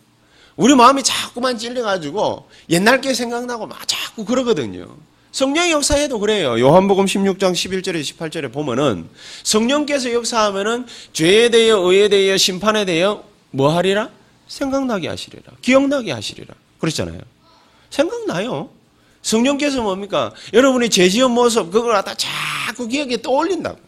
[0.56, 4.96] 우리 마음이 자꾸만 찔려가지고 옛날 게 생각나고 막 자꾸 그러거든요.
[5.32, 6.60] 성령 역사에도 그래요.
[6.60, 9.08] 요한복음 16장 11절에 18절에 보면은
[9.42, 14.10] 성령께서 역사하면은 죄에 대하여 의에 대하여 심판에 대하여 뭐 하리라?
[14.46, 15.54] 생각나게 하시리라.
[15.62, 16.54] 기억나게 하시리라.
[16.78, 17.20] 그렇잖아요.
[17.88, 18.68] 생각나요.
[19.22, 20.34] 성령께서 뭡니까?
[20.52, 23.80] 여러분이 죄 지은 모습 그걸 갖다 자꾸 기억에 떠올린다고.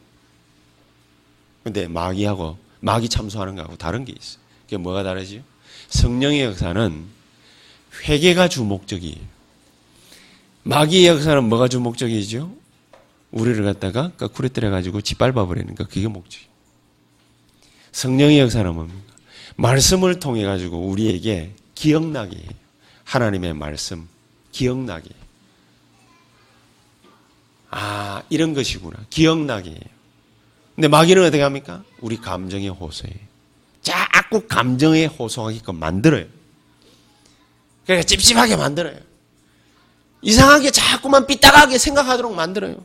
[1.63, 4.41] 근데 마귀하고 마귀 참소하는 거하고 다른 게 있어요.
[4.65, 5.43] 그게 뭐가 다르지요?
[5.89, 7.05] 성령의 역사는
[8.09, 9.34] 회개가 주 목적이에요.
[10.65, 12.55] 마귀의 역사는 뭐가 주 목적이죠?
[13.31, 16.51] 우리를 갖다가 거꾸로 때려가지고 짓밟아 버리는 거 그게 목적이에요.
[17.93, 19.01] 성령의 역사는 뭡니까?
[19.57, 22.49] 말씀을 통해 가지고 우리에게 기억나게 해요.
[23.05, 24.09] 하나님의 말씀
[24.53, 25.11] 기억나게.
[27.71, 29.81] 아 이런 것이구나 기억나게 해요.
[30.75, 31.85] 근데 마귀는 어떻게 합니까?
[32.01, 33.17] 우리 감정에 호소해요.
[33.83, 36.27] 자꾸 감정에 호소하게끔 만들어요.
[37.85, 38.99] 그러니까 찝찝하게 만들어요.
[40.25, 42.77] 이상하게 자꾸만 삐딱하게 생각하도록 만들어요.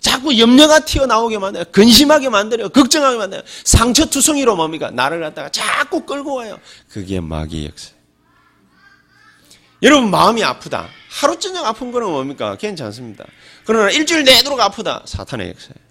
[0.00, 1.64] 자꾸 염려가 튀어나오게 만들어요.
[1.72, 2.68] 근심하게 만들어요.
[2.68, 3.44] 걱정하게 만들어요.
[3.64, 4.90] 상처투성이로 뭡니까?
[4.90, 6.58] 나를 갖다가 자꾸 끌고 와요.
[6.88, 7.90] 그게 마귀 역사.
[9.82, 10.88] 여러분 마음이 아프다.
[11.10, 12.56] 하루 저녁 아픈 거는 뭡니까?
[12.56, 13.24] 괜찮습니다.
[13.64, 15.02] 그러나 일주일 내도록 아프다.
[15.04, 15.84] 사탄의 역사예요.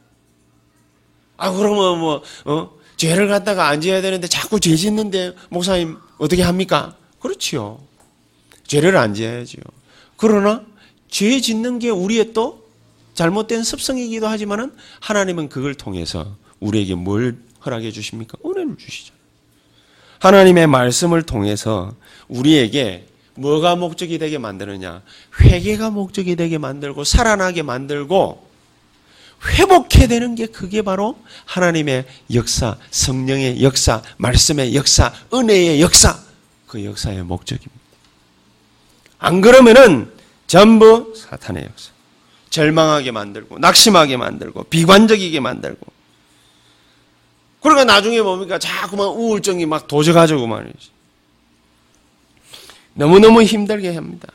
[1.38, 2.72] 아 그러면 뭐 어?
[2.96, 6.96] 죄를 갖다가 안 지어야 되는데 자꾸 죄 짓는데 목사님 어떻게 합니까?
[7.20, 7.82] 그렇지요.
[8.68, 9.58] 죄를 안 지어야죠.
[10.18, 10.64] 그러나
[11.14, 12.68] 죄 짓는 게 우리의 또
[13.14, 18.36] 잘못된 습성이기도 하지만은 하나님은 그걸 통해서 우리에게 뭘 허락해 주십니까?
[18.44, 19.14] 은혜를 주시죠.
[20.18, 21.94] 하나님의 말씀을 통해서
[22.30, 25.04] 우리에게 뭐가 목적이 되게 만드느냐?
[25.40, 28.48] 회개가 목적이 되게 만들고 살아나게 만들고
[29.46, 36.18] 회복해야 되는 게 그게 바로 하나님의 역사, 성령의 역사, 말씀의 역사, 은혜의 역사,
[36.66, 37.84] 그 역사의 목적입니다.
[39.20, 40.12] 안 그러면은
[40.54, 41.90] 전부 사탄의 역사.
[42.52, 45.88] 절망하게 만들고, 낙심하게 만들고, 비관적이게 만들고.
[47.60, 48.60] 그러니까 나중에 뭡니까?
[48.60, 50.92] 자꾸만 우울증이 막 도져가지고 말이지.
[52.94, 54.28] 너무너무 힘들게 합니다.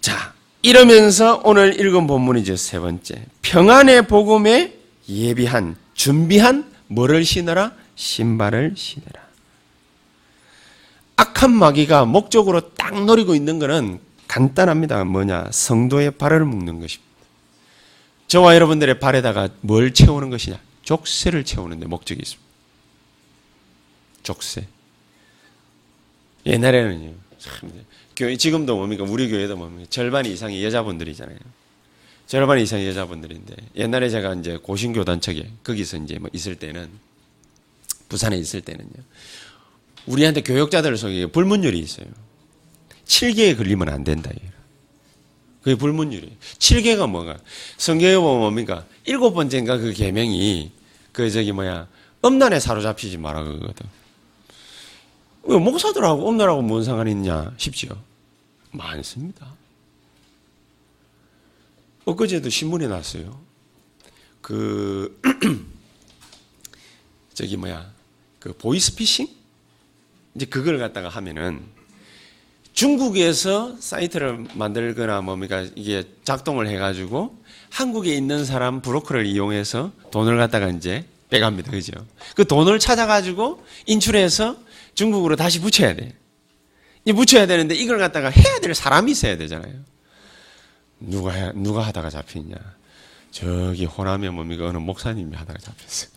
[0.00, 0.32] 자,
[0.62, 2.54] 이러면서 오늘 읽은 본문이죠.
[2.54, 3.26] 세 번째.
[3.42, 7.72] 평안의 복음에 예비한, 준비한 뭐를 신어라?
[7.96, 9.20] 신발을 신어라.
[11.16, 15.04] 악한 마귀가 목적으로 딱 노리고 있는 것은 간단합니다.
[15.04, 15.50] 뭐냐?
[15.52, 17.12] 성도의 발을 묶는 것입니다.
[18.28, 20.58] 저와 여러분들의 발에다가 뭘 채우는 것이냐?
[20.84, 22.48] 족쇄를 채우는데 목적이 있습니다.
[24.22, 24.66] 족쇄.
[26.46, 27.12] 옛날에는요.
[27.38, 27.70] 참
[28.16, 29.04] 교회 지금도 뭡니까?
[29.06, 29.86] 우리 교회도 뭡니까?
[29.90, 31.38] 절반 이상이 여자분들이잖아요.
[32.26, 36.88] 절반 이상이 여자분들인데 옛날에 제가 이제 고신교단 측에 거기서 이제 뭐 있을 때는
[38.08, 38.88] 부산에 있을 때는요.
[40.06, 42.06] 우리한테 교역자들 속에 불문율이 있어요.
[43.12, 44.30] 7개에 걸리면 안 된다.
[45.62, 46.36] 그게 불문율이.
[46.58, 47.38] 7개가 뭐가?
[47.76, 48.86] 성경에 보면 뭡니까?
[49.04, 50.72] 일곱 번째인가 그 계명이
[51.12, 51.88] 그 저기 뭐야
[52.24, 53.86] 음란에 사로잡히지 마라 그거거든.
[55.44, 58.02] 왜 목사들하고 엄나라고 뭔 상관이 있냐 싶지요.
[58.70, 59.54] 많습니다.
[62.04, 63.40] 엊그제도 신문에 났어요.
[64.40, 65.20] 그
[67.34, 67.92] 저기 뭐야
[68.40, 69.28] 그 보이스피싱
[70.34, 71.62] 이제 그걸 갖다가 하면은
[72.72, 77.36] 중국에서 사이트를 만들거나 뭡니까 이게 작동을 해가지고
[77.70, 81.92] 한국에 있는 사람 브로커를 이용해서 돈을 갖다가 이제 빼갑니다, 그죠?
[82.34, 84.56] 그 돈을 찾아가지고 인출해서
[84.94, 86.14] 중국으로 다시 붙여야 돼.
[87.04, 89.72] 이 붙여야 되는데 이걸 갖다가 해야 될 사람이 있어야 되잖아요.
[91.00, 92.54] 누가 해, 누가 하다가 잡히냐?
[93.30, 96.10] 저기 호남에 뭡니까 어느 목사님이 하다가 잡혔어요.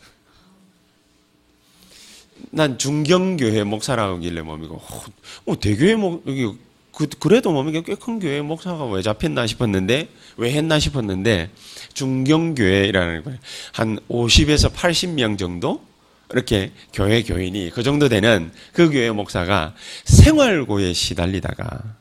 [2.52, 4.76] 난 중경교회 목사라고 하길래 뭡니까?
[4.76, 5.04] 어,
[5.46, 6.52] 어, 대교회 목 여기
[6.92, 11.50] 그, 그래도 뭡니까 꽤큰 교회 목사가 왜 잡혔나 싶었는데 왜 했나 싶었는데
[11.94, 13.40] 중경교회라는 거예요.
[13.74, 15.84] 한 50에서 80명 정도
[16.32, 21.96] 이렇게 교회 교인이 그 정도 되는 그 교회 목사가 생활고에 시달리다가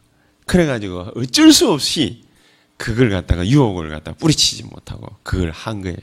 [0.47, 2.25] 그래가지고 어쩔 수 없이
[2.77, 5.97] 그걸 갖다가 유혹을 갖다가 뿌리치지 못하고 그걸 한 거예요.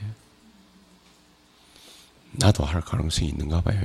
[2.32, 3.80] 나도 할 가능성이 있는가 봐요.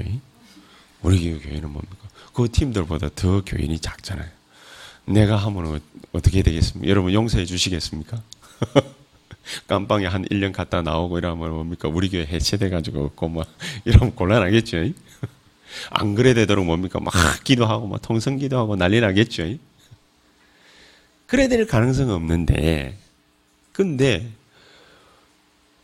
[1.02, 1.98] 우리 교회는 뭡니까?
[2.34, 4.30] 그 팀들보다 더 교인이 작잖아요.
[5.06, 5.80] 내가 하면
[6.12, 6.90] 어떻게 되겠습니까?
[6.90, 8.22] 여러분 용서해 주시겠습니까?
[9.68, 11.88] 깜빵에 한 1년 갔다 나오고 이러면 뭡니까?
[11.88, 13.46] 우리 교회 해체돼가지고 없고 뭐
[13.86, 14.78] 이러면 곤란하겠죠?
[15.90, 17.00] 안 그래 되도록 뭡니까?
[17.00, 19.56] 막 기도하고 막 통성 기도하고 난리 나겠죠?
[21.26, 22.98] 그래 될 가능성은 없는데
[23.72, 24.30] 근데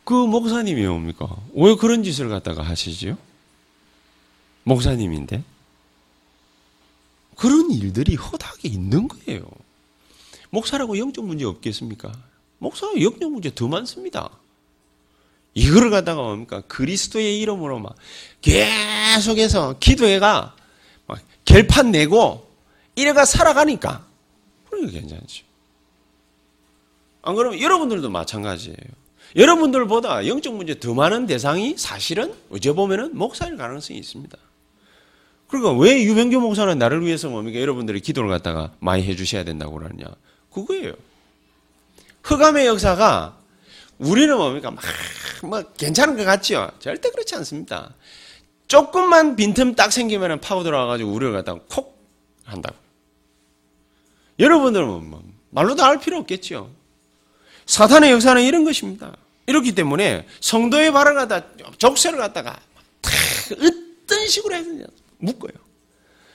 [0.03, 1.27] 그 목사님이 뭡니까?
[1.53, 3.17] 왜 그런 짓을 갖다가 하시지요?
[4.63, 5.43] 목사님인데?
[7.35, 9.45] 그런 일들이 허다하게 있는 거예요.
[10.49, 12.11] 목사라고 영적 문제 없겠습니까?
[12.59, 14.29] 목사가 영적 문제 더 많습니다.
[15.53, 16.61] 이거를 갖다가 뭡니까?
[16.67, 17.95] 그리스도의 이름으로 막
[18.41, 20.55] 계속해서 기도해가
[21.07, 22.47] 막 결판 내고
[22.95, 24.05] 이래가 살아가니까
[24.69, 25.43] 그러니 괜찮죠.
[27.21, 28.77] 안 그러면 여러분들도 마찬가지예요.
[29.35, 34.37] 여러분들보다 영적 문제 더 많은 대상이 사실은 어제 보면은 목사일 가능성이 있습니다.
[35.53, 37.61] 그러니까 왜 유병규 목사는 나를 위해서 뭡니까?
[37.61, 40.05] 여러분들이 기도를 갖다가 많이 해주셔야 된다고 그러냐?
[40.51, 40.93] 그거예요.
[42.23, 43.37] 흑암의 역사가
[43.99, 44.71] 우리는 뭡니까?
[44.71, 44.83] 막,
[45.43, 46.71] 뭐, 괜찮은 것 같죠?
[46.79, 47.93] 절대 그렇지 않습니다.
[48.67, 52.03] 조금만 빈틈 딱 생기면 파고 들어와가지고 우리를 갖다가 콕
[52.45, 52.75] 한다고.
[54.39, 56.71] 여러분들은 뭐, 말로도 알 필요 없겠죠.
[57.67, 59.15] 사탄의 역사는 이런 것입니다.
[59.45, 61.43] 이렇기 때문에 성도의 발을 갖다,
[61.77, 62.59] 족쇄를 갖다가
[63.01, 63.13] 탁,
[63.51, 64.69] 어떤 식으로 해서
[65.23, 65.53] 묶어요.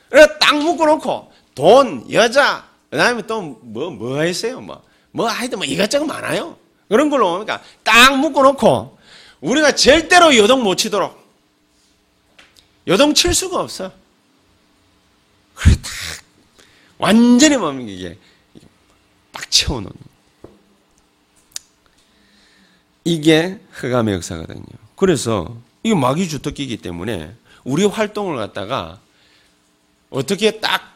[0.08, 4.60] 그래서 딱 묶어놓고 돈, 여자, 그 다음에 또 뭐, 뭐 했어요?
[4.60, 6.56] 뭐, 뭐 하여튼 뭐 이것저것 많아요.
[6.88, 8.98] 그런 걸로 그러니까 딱 묶어놓고
[9.40, 11.16] 우리가 절대로 요동 못 치도록
[12.86, 13.92] 요동 칠 수가 없어.
[15.54, 15.92] 그래 딱
[16.96, 18.18] 완전히 뭡니까 이게
[19.32, 19.92] 딱 채워놓는
[23.04, 24.64] 이게 흑암의 역사거든요.
[24.96, 27.34] 그래서 이게 마귀 주특기이기 때문에
[27.68, 28.98] 우리 활동을 갖다가
[30.08, 30.94] 어떻게 딱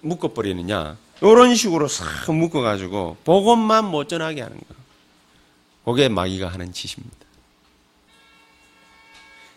[0.00, 0.96] 묶어버리느냐.
[1.20, 4.64] 이런 식으로 싹 묶어가지고 복음만 못 전하게 하는 거.
[5.84, 7.16] 그게 마귀가 하는 짓입니다.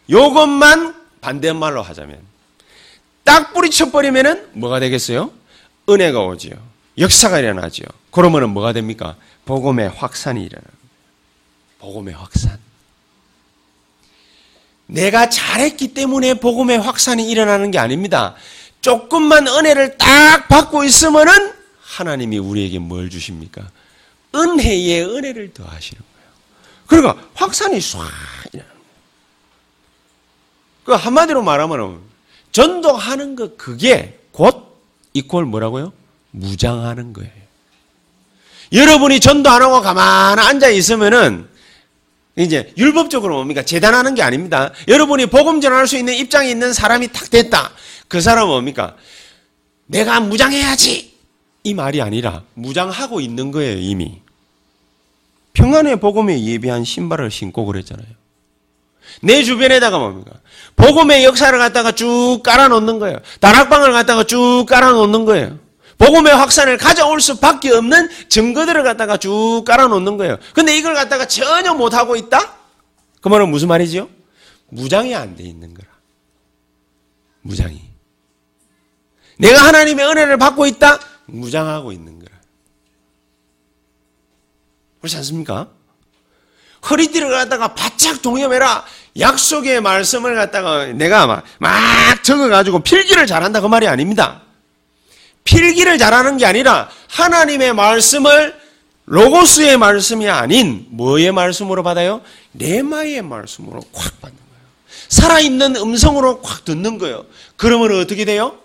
[0.09, 2.21] 요것만 반대말로 하자면
[3.23, 5.31] 딱 뿌리쳐버리면은 뭐가 되겠어요?
[5.87, 6.55] 은혜가 오지요.
[6.97, 7.85] 역사가 일어나지요.
[8.09, 9.15] 그러면은 뭐가 됩니까?
[9.45, 10.71] 복음의 확산이 일어나는
[11.79, 12.66] 복음의 확산.
[14.87, 18.35] 내가 잘했기 때문에 복음의 확산이 일어나는 게 아닙니다.
[18.81, 23.69] 조금만 은혜를 딱 받고 있으면은 하나님이 우리에게 뭘 주십니까?
[24.33, 26.29] 은혜의 은혜를 더하시는 거예요.
[26.87, 27.99] 그러니까 확산이 쏴.
[30.85, 31.99] 그 한마디로 말하면
[32.53, 34.79] 전도하는 것 그게 곧
[35.13, 35.91] 이꼴 뭐라고요?
[36.31, 37.31] 무장하는 거예요.
[38.71, 41.49] 여러분이 전도 안 하고 가만 앉아 있으면은
[42.37, 43.63] 이제 율법적으로 뭡니까?
[43.63, 44.71] 재단하는 게 아닙니다.
[44.87, 47.71] 여러분이 복음 전할 수 있는 입장에 있는 사람이 탁 됐다.
[48.07, 48.95] 그 사람은 뭡니까?
[49.87, 51.17] 내가 무장해야지.
[51.63, 54.21] 이 말이 아니라 무장하고 있는 거예요, 이미.
[55.53, 58.07] 평안의 복음에 예비한 신발을 신고 그랬잖아요.
[59.21, 60.31] 내 주변에다가 뭡니까?
[60.75, 63.17] 복음의 역사를 갖다가 쭉 깔아놓는 거예요.
[63.39, 65.57] 다락방을 갖다가 쭉 깔아놓는 거예요.
[65.97, 70.37] 복음의 확산을 가져올 수밖에 없는 증거들을 갖다가 쭉 깔아놓는 거예요.
[70.53, 72.55] 근데 이걸 갖다가 전혀 못하고 있다?
[73.21, 74.07] 그 말은 무슨 말이지요?
[74.69, 75.87] 무장이 안 돼 있는 거라.
[77.41, 77.81] 무장이.
[79.37, 80.99] 내가 하나님의 은혜를 받고 있다?
[81.25, 82.31] 무장하고 있는 거라.
[84.99, 85.69] 그렇지 않습니까?
[86.89, 88.85] 허리띠를 갖다가 바짝 동여매라.
[89.19, 93.61] 약속의 말씀을 갖다가 내가 막, 막 적어가지고 필기를 잘한다.
[93.61, 94.43] 그 말이 아닙니다.
[95.47, 98.53] 필기를 잘하는 게 아니라 하나님의 말씀을
[99.05, 102.21] 로고스의 말씀이 아닌 뭐의 말씀으로 받아요?
[102.53, 104.67] 레마의 말씀으로 콱 받는 거예요.
[105.07, 107.25] 살아있는 음성으로 콱 듣는 거예요.
[107.55, 108.59] 그러면 어떻게 돼요?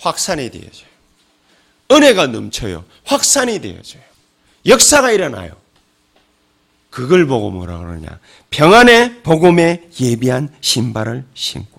[0.00, 0.88] 확산이 되어져요.
[1.92, 2.84] 은혜가 넘쳐요.
[3.04, 4.02] 확산이 되어져요.
[4.66, 5.52] 역사가 일어나요.
[6.90, 8.18] 그걸 보고 뭐라 그러냐.
[8.50, 11.71] 평안의 복음에 예비한 신발을 신고.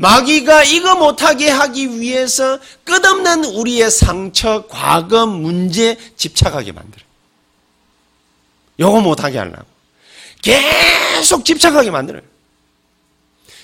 [0.00, 7.06] 마귀가 이거 못하게 하기 위해서 끝없는 우리의 상처, 과거, 문제 집착하게 만들어요.
[8.80, 9.66] 요거 못하게 하려고.
[10.40, 12.22] 계속 집착하게 만들어요.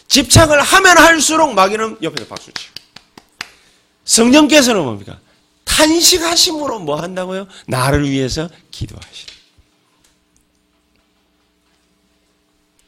[0.09, 2.75] 집착을 하면 할수록 마귀는 옆에서 박수치고.
[4.05, 5.18] 성령께서는 뭡니까?
[5.64, 7.49] 탄식하심으로 뭐 한다고요?
[7.66, 9.33] 나를 위해서 기도하시다.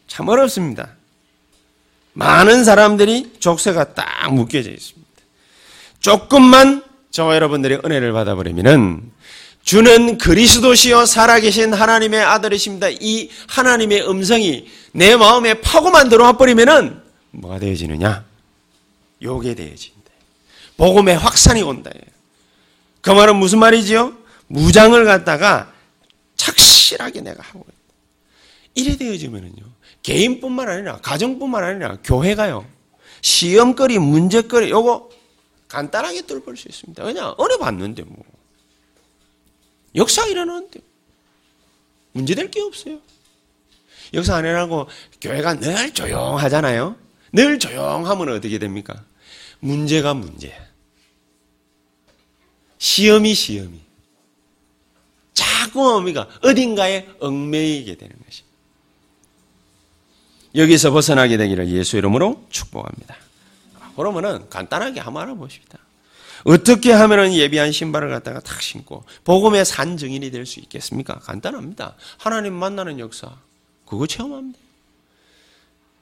[0.06, 0.97] 참 어렵습니다.
[2.18, 5.08] 많은 사람들이 족쇄가 딱 묶여져 있습니다.
[6.00, 9.12] 조금만 저와 여러분들이 은혜를 받아버리면은
[9.62, 12.88] 주는 그리스도시요 살아계신 하나님의 아들이십니다.
[12.90, 17.00] 이 하나님의 음성이 내 마음에 파고만 들어와 버리면은
[17.30, 18.24] 뭐가 되어지느냐?
[19.22, 20.10] 요게 되어진다.
[20.76, 21.90] 복음의 확산이 온다.
[23.00, 24.12] 그 말은 무슨 말이지요?
[24.48, 25.72] 무장을 갖다가
[26.36, 27.77] 착실하게 내가 하고 있다.
[28.78, 29.64] 이래 되어지면은요.
[30.02, 32.64] 개인뿐만 아니라 가정뿐만 아니라 교회가요.
[33.20, 35.10] 시험거리, 문제거리 요거
[35.66, 37.02] 간단하게 뚫을 수 있습니다.
[37.02, 38.16] 그냥 은혜 받는데 뭐.
[39.96, 40.80] 역사 일어나는데
[42.12, 43.00] 문제될 게 없어요.
[44.14, 44.86] 역사 안 일어나고
[45.20, 46.96] 교회가 늘 조용하잖아요.
[47.32, 49.04] 늘 조용하면 어떻게 됩니까?
[49.58, 50.56] 문제가 문제.
[52.78, 53.80] 시험이 시험이.
[55.34, 56.28] 자꾸 뭡니까?
[56.42, 58.47] 어딘가에 얽매이게 되는 것입니다.
[60.58, 63.16] 여기서 벗어나게 되기를 예수 이름으로 축복합니다.
[63.96, 65.78] 그러면은 간단하게 한번 알아보십시다.
[66.44, 71.18] 어떻게 하면은 예비한 신발을 갖다가 탁 신고 복음의 산 증인이 될 수 있겠습니까?
[71.20, 71.94] 간단합니다.
[72.16, 73.30] 하나님 만나는 역사
[73.86, 74.58] 그거 체험합니다.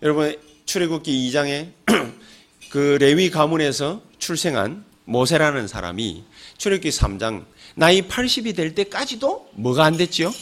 [0.02, 1.70] 여러분 출애굽기 2장에
[2.70, 6.24] 그 레위 가문에서 출생한 모세라는 사람이
[6.58, 10.32] 출애굽기 3장 나이 80이 될 때까지도 뭐가 안 됐지요?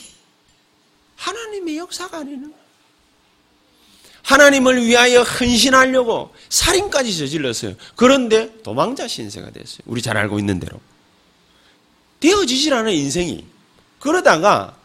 [1.17, 2.64] 하나님의 역사가 아니는
[4.25, 7.75] 하나님을 위하여 헌신하려고 살인까지 저질렀어요.
[7.95, 9.81] 그런데 도망자 신세가 됐어요.
[9.85, 10.81] 우리 잘 알고 있는 대로.
[12.21, 13.45] 되어지질 않은 인생이.
[14.01, 14.77] 그러다가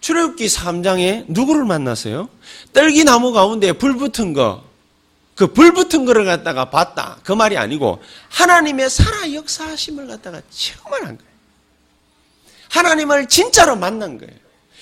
[0.00, 2.28] 출애굽기 3장에 누구를 만났어요?
[2.72, 4.64] 떨기나무 가운데 불 붙은 거.
[5.34, 7.18] 그 불 붙은 거를 갖다가 봤다.
[7.24, 11.30] 그 말이 아니고 하나님의 살아 역사하심을 갖다가 체험을 한 거예요.
[12.70, 14.34] 하나님을 진짜로 만난 거예요.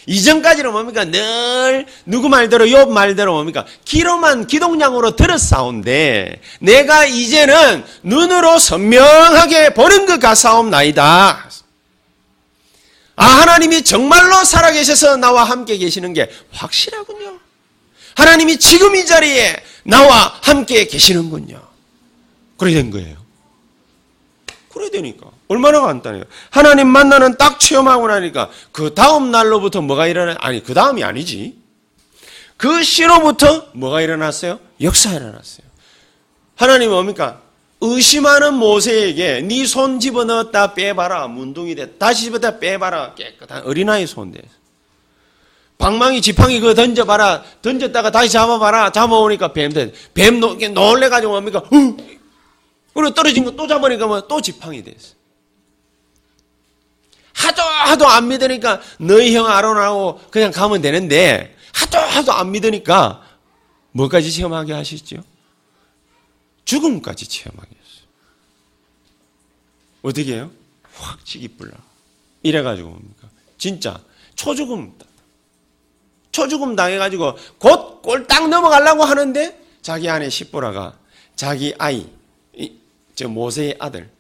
[0.07, 1.05] 이전까지는 뭡니까?
[1.05, 3.67] 늘 누구 말대로 욥 말대로 뭡니까?
[3.85, 11.51] 귀로만 기동량으로 들었사온데 내가 이제는 눈으로 선명하게 보는 것 같사옵나이다.
[13.17, 17.41] 아 하나님이 정말로 살아계셔서 나와 함께 계시는 게 확실하군요.
[18.15, 21.61] 하나님이 지금 이 자리에 나와 함께 계시는군요.
[22.57, 23.17] 그래 된 거예요.
[24.73, 25.36] 그래 되니까.
[25.49, 26.25] 얼마나 간단해요.
[26.51, 30.37] 하나님 만나는 딱 체험하고 나니까 그 다음 날로부터 뭐가 일어나?
[30.41, 31.57] 아니 그 다음이 아니지.
[32.57, 34.59] 그 시로부터 뭐가 일어났어요?
[34.81, 35.67] 역사 일어났어요.
[36.57, 37.41] 하나님 뭡니까?
[37.81, 44.41] 의심하는 모세에게 네 손 집어넣었다 빼봐라 문둥이 돼 다시 집어다 빼봐라 깨끗한 어린아이 손대
[45.77, 51.69] 방망이 지팡이 그거 던져봐라 던졌다가 다시 잡아봐라 잡아오니까 뱀 돼 뱀 놀래가지고 뭡니까 어?
[52.95, 55.15] 그리고 떨어진 거 또 잡으니까 뭐 또 지팡이 됐어
[57.37, 63.23] 하도 하도 안 믿으니까 너희 형 아론하고 그냥 가면 되는데 하도 하도 안 믿으니까
[63.93, 65.23] 뭐까지 체험하게 하시죠?
[66.65, 68.09] 죽음까지 체험하게 했어요.
[70.03, 70.51] 어떻게 해요?
[70.95, 71.77] 확 치기 불라.
[72.43, 73.29] 이래가지고 뭡니까?
[73.59, 74.01] 진짜
[74.35, 74.95] 초죽음
[76.33, 80.99] 초죽음 당해가지고 곧 꼴딱 넘어가려고 하는데 자기 아내 시보라가
[81.35, 82.07] 자기 아이
[83.15, 84.11] 저 모세의 아들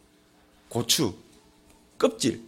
[0.69, 1.15] 고추
[1.99, 2.46] 껍질 탁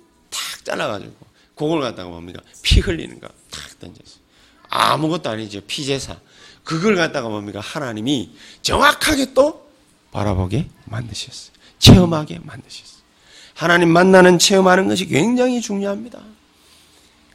[0.69, 1.13] 잘라가지고
[1.57, 2.41] 그걸 갖다가 뭡니까?
[2.63, 4.19] 피 흘리는 거 탁 던졌어요.
[4.69, 5.61] 아무것도 아니죠.
[5.67, 6.17] 피제사.
[6.65, 7.61] 그걸 갖다가 뭡니까?
[7.61, 8.31] 하나님이
[8.63, 9.67] 정확하게 또
[10.13, 11.53] 바라보게 만드셨어요.
[11.79, 12.99] 체험하게 만드셨어요.
[13.55, 16.21] 하나님 만나는 체험하는 것이 굉장히 중요합니다.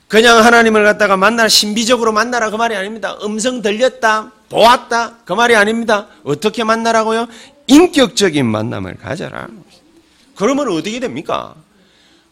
[0.07, 3.17] 그냥 하나님을 갖다가 만나 신비적으로 만나라 그 말이 아닙니다.
[3.23, 6.07] 음성 들렸다, 보았다 그 말이 아닙니다.
[6.23, 7.27] 어떻게 만나라고요?
[7.65, 9.47] 인격적인 만남을 가져라.
[10.35, 11.55] 그러면 어떻게 됩니까?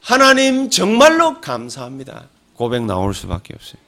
[0.01, 2.25] 하나님 정말로 감사합니다.
[2.55, 3.79] 고백 나올 수밖에 없어요.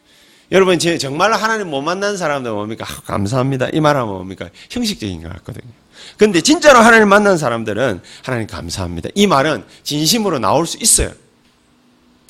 [0.51, 2.85] 여러분, 제 정말로 하나님 못 만난 사람들 뭡니까?
[2.87, 3.69] 아, 감사합니다.
[3.73, 4.49] 이 말하면 뭡니까?
[4.69, 5.71] 형식적인 것 같거든요.
[6.17, 9.09] 근데 진짜로 하나님 만난 사람들은 하나님 감사합니다.
[9.15, 11.11] 이 말은 진심으로 나올 수 있어요.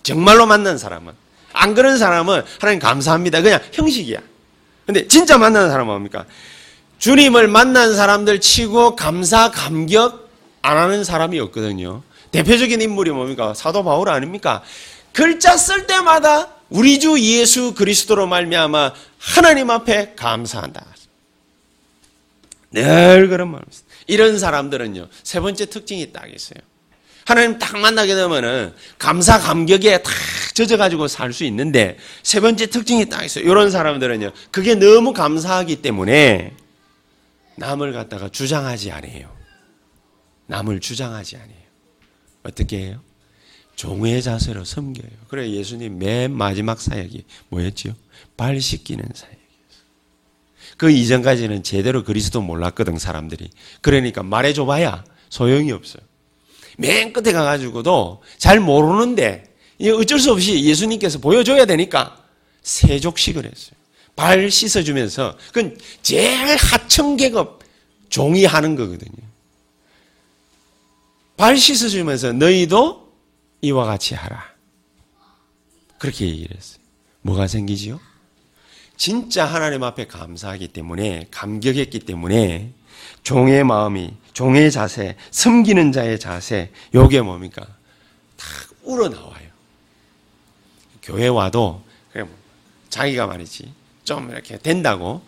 [0.04, 1.14] 정말로 만난 사람은.
[1.54, 3.42] 안 그런 사람은 하나님 감사합니다.
[3.42, 4.20] 그냥 형식이야.
[4.86, 6.26] 근데 진짜 만난 사람은 뭡니까?
[7.00, 10.30] 주님을 만난 사람들 치고 감사, 감격
[10.62, 12.04] 안 하는 사람이 없거든요.
[12.34, 13.54] 대표적인 인물이 뭡니까?
[13.54, 14.64] 사도 바울 아닙니까?
[15.14, 20.84] 글자 쓸 때마다 우리 주 예수 그리스도로 말미암아 하나님 앞에 감사한다.
[22.72, 23.62] 늘 그런 마음.
[24.08, 26.60] 이런 사람들은요 세 번째 특징이 딱 있어요.
[27.26, 30.12] 하나님 딱 만나게 되면은 감사 감격에 다
[30.56, 33.46] 젖어 가지고 살 수 있는데 세 번째 특징이 딱 있어요.
[33.46, 36.54] 이런 사람들은요 그게 너무 감사하기 때문에
[37.58, 39.30] 남을 갖다가 주장하지 않아요.
[40.48, 41.63] 남을 주장하지 않아요.
[42.44, 43.02] 어떻게 해요?
[43.76, 45.10] 종의 자세로 섬겨요.
[45.28, 47.94] 그래 예수님 맨 마지막 사역이 뭐였지요?
[48.38, 49.44] 발 씻기는 사역이었어요.
[50.78, 53.50] 그 이전까지는 제대로 그리스도 몰랐거든 사람들이.
[53.82, 56.04] 그러니까 말해줘봐야 소용이 없어요.
[56.78, 59.46] 맨 끝에 가가지고도 잘 모르는데
[59.98, 62.24] 어쩔 수 없이 예수님께서 보여줘야 되니까
[62.62, 63.76] 세족식을 했어요.
[64.16, 67.64] 발 씻어주면서 그건 제일 하청 계급
[68.10, 69.33] 종이 하는 거거든요.
[71.44, 73.12] 발 씻어주면서 너희도
[73.60, 74.46] 이와 같이 하라.
[75.98, 76.82] 그렇게 얘기를 했어요.
[77.20, 78.00] 뭐가 생기지요?
[78.96, 82.72] 진짜 하나님 앞에 감사하기 때문에, 감격했기 때문에,
[83.24, 87.68] 종의 마음이, 종의 자세, 섬기는 자의 자세, 요게 뭡니까?
[88.38, 88.48] 다
[88.84, 89.50] 우러나와요.
[91.02, 91.84] 교회 와도,
[92.88, 93.70] 자기가 말이지,
[94.06, 95.22] 좀 이렇게 된다고,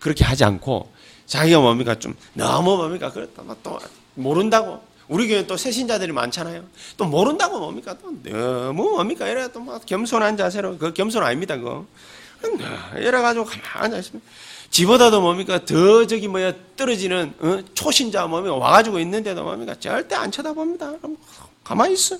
[0.00, 0.90] 그렇게 하지 않고,
[1.26, 1.98] 자기가 뭡니까?
[1.98, 3.12] 좀, 너무 뭡니까?
[3.12, 3.78] 그렇다, 또,
[4.16, 6.64] 모른다고, 우리 교회 또 새신자들이 많잖아요.
[6.96, 7.96] 또 모른다고 뭡니까?
[8.02, 9.28] 또 너무 뭡니까?
[9.28, 11.56] 이래 또 막 겸손한 자세로 그 겸손 아닙니다.
[11.56, 11.86] 그거.
[12.96, 14.20] 이래 가지고 가만히 앉아 있으면
[14.70, 15.64] 지보다도 뭡니까?
[15.64, 17.60] 더 저기 뭐야 떨어지는 어?
[17.74, 18.56] 초신자 뭡니까?
[18.56, 19.74] 와 가지고 있는데도 뭡니까?
[19.78, 20.94] 절대 안 쳐다봅니다.
[21.62, 22.18] 가만히 있어.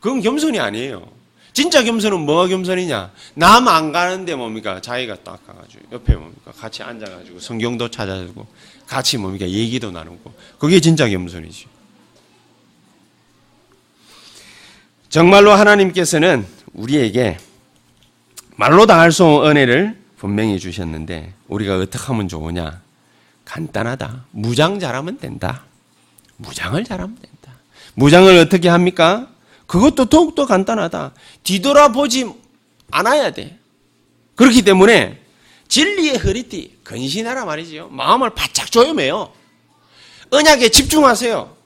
[0.00, 1.06] 그건 겸손이 아니에요.
[1.52, 3.12] 진짜 겸손은 뭐가 겸손이냐?
[3.34, 4.80] 남 안 가는데 뭡니까?
[4.80, 6.52] 자기가 딱 가가지고 옆에 뭡니까?
[6.52, 8.46] 같이 앉아가지고 성경도 찾아주고
[8.90, 9.48] 같이 뭡니까?
[9.48, 10.34] 얘기도 나누고.
[10.58, 11.66] 그게 진짜 겸손이지.
[15.08, 17.38] 정말로 하나님께서는 우리에게
[18.56, 22.82] 말로 다 할 수 없는 은혜를 분명히 주셨는데 우리가 어떻게 하면 좋으냐?
[23.44, 24.24] 간단하다.
[24.32, 25.62] 무장 잘하면 된다.
[26.36, 27.58] 무장을 잘하면 된다.
[27.94, 29.28] 무장을 어떻게 합니까?
[29.68, 31.12] 그것도 더욱더 간단하다.
[31.44, 32.28] 뒤돌아보지
[32.90, 33.56] 않아야 돼.
[34.34, 35.20] 그렇기 때문에
[35.68, 37.88] 진리의 허리띠, 근신하라 말이지요.
[37.90, 39.30] 마음을 바짝 조여매요.
[40.30, 41.56] 언약에 집중하세요.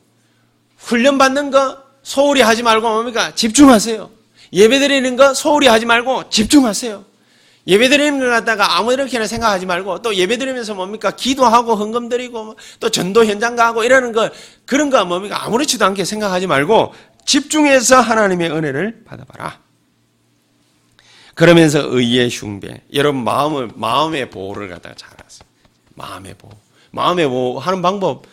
[0.77, 3.35] 훈련받는 거 소홀히 하지 말고 뭡니까?
[3.35, 4.11] 집중하세요.
[4.53, 7.07] 예배 드리는 거 소홀히 하지 말고 집중하세요.
[7.67, 11.11] 예배 드리는 걸 갖다가 아무렇게나 생각하지 말고 또 예배 드리면서 뭡니까?
[11.11, 14.29] 기도하고 헌금 드리고 또 전도 현장 가고 이러는 거
[14.67, 15.43] 그런 거 뭡니까?
[15.43, 16.93] 아무렇지도 않게 생각하지 말고
[17.25, 19.59] 집중해서 하나님의 은혜를 받아봐라.
[21.35, 22.83] 그러면서 의의 흉배.
[22.93, 25.49] 여러분 마음을 마음의 보호를 갖다가 잘하세요.
[25.95, 26.53] 마음의 보호.
[26.91, 28.25] 마음의 보호 하는 방법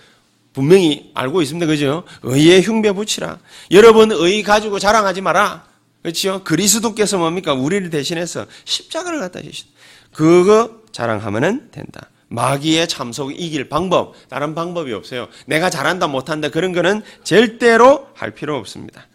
[0.53, 1.65] 분명히 알고 있습니다.
[1.65, 2.03] 그죠?
[2.23, 3.39] 의의 흉배 붙이라.
[3.71, 5.65] 여러분 의 가지고 자랑하지 마라.
[6.01, 6.43] 그렇죠?
[6.43, 7.53] 그리스도께서 뭡니까?
[7.53, 9.67] 우리를 대신해서 십자가를 갖다 주신.
[10.13, 12.09] 그거 자랑하면 된다.
[12.27, 15.27] 마귀의 참속 이길 방법, 다른 방법이 없어요.
[15.45, 19.07] 내가 잘한다, 못한다, 그런 거는 절대로 할 필요 없습니다.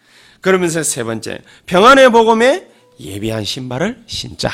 [0.43, 2.68] 그러면서 세 번째, 평안의 복음에
[3.01, 4.51] 예비한 신발을 신자.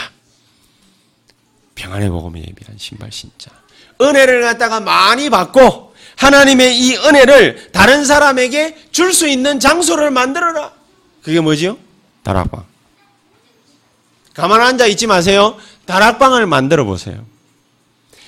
[1.74, 3.50] 평안의 복음에 예비한 신발 신자.
[4.00, 10.72] 은혜를 갖다가 많이 받고, 하나님의 이 은혜를 다른 사람에게 줄 수 있는 장소를 만들어라.
[11.22, 11.78] 그게 뭐지요?
[12.22, 12.64] 다락방.
[14.34, 15.56] 가만 앉아 있지 마세요.
[15.86, 17.24] 다락방을 만들어 보세요.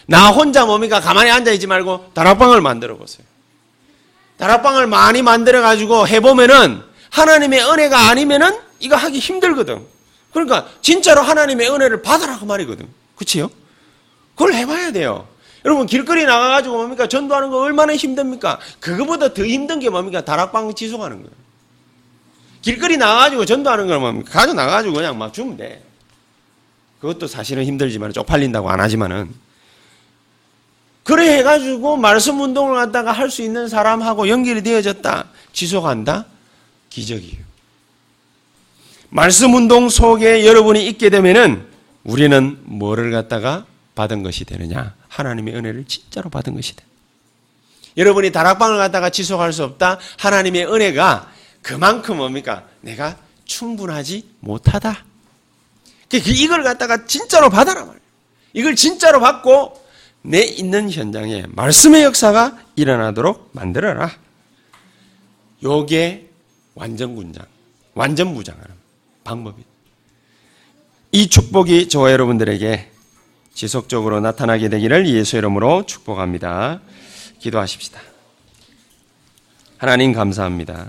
[0.07, 1.01] 나 혼자 뭡니까?
[1.01, 3.27] 가만히 앉아 있지 말고 다락방을 만들어 보세요.
[4.39, 9.87] 다락방을 많이 만들어 가지고 해보면은 하나님의 은혜가 아니면은 이거 하기 힘들거든.
[10.35, 12.87] 그러니까 진짜로 하나님의 은혜를 받으라고 말이거든.
[13.17, 13.49] 그치요?
[14.35, 15.27] 그걸 해봐야 돼요.
[15.65, 17.07] 여러분 길거리 나가가지고 뭡니까?
[17.07, 18.59] 전도하는 거 얼마나 힘듭니까?
[18.81, 20.23] 그거보다 더 힘든 게 뭡니까?
[20.23, 21.31] 다락방 지속하는 거예요.
[22.61, 24.31] 길거리 나가가지고 전도하는 건 뭡니까?
[24.33, 25.83] 가져 나가가지고 그냥 막 주면 돼.
[27.01, 29.33] 그것도 사실은 힘들지만 쪽팔린다고 안 하지만은
[31.05, 35.27] 그래 해가지고 말씀 운동을 갖다가 할 수 있는 사람하고 연결이 되어졌다.
[35.53, 36.27] 지속한다?
[36.91, 37.44] 기적이에요.
[39.15, 41.69] 말씀 운동 속에 여러분이 있게 되면은
[42.03, 44.97] 우리는 뭐를 갖다가 받은 것이 되느냐?
[45.07, 46.85] 하나님의 은혜를 진짜로 받은 것이 돼.
[47.97, 50.01] 여러분이 다락방을 갖다가 지속할 수 없다?
[50.19, 51.31] 하나님의 은혜가
[51.63, 52.67] 그만큼 뭡니까?
[52.81, 55.05] 내가 충분하지 못하다.
[56.11, 58.01] 그 이걸 갖다가 진짜로 받아라 말이에요.
[58.53, 59.81] 이걸 진짜로 받고
[60.23, 64.11] 내 있는 현장에 말씀의 역사가 일어나도록 만들어라.
[65.63, 66.31] 요게
[66.75, 67.47] 완전 군장,
[67.95, 68.84] 완전 무장하는
[69.25, 69.69] 방법이다.
[71.13, 72.91] 이 축복이 저와 여러분들에게
[73.55, 76.81] 지속적으로 나타나게 되기를 예수 이름으로 축복합니다.
[77.39, 78.01] 기도하십시다.
[79.79, 80.89] 하나님 감사합니다.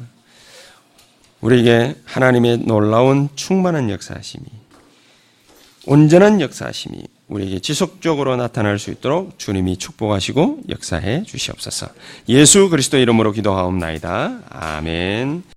[1.41, 4.45] 우리에게 하나님의 놀라운 충만한 역사하심이
[5.85, 11.87] 온전한 역사하심이 우리에게 지속적으로 나타날 수 있도록 주님이 축복하시고 역사해 주시옵소서.
[12.29, 14.39] 예수 그리스도 이름으로 기도하옵나이다.
[14.49, 15.43] 아멘.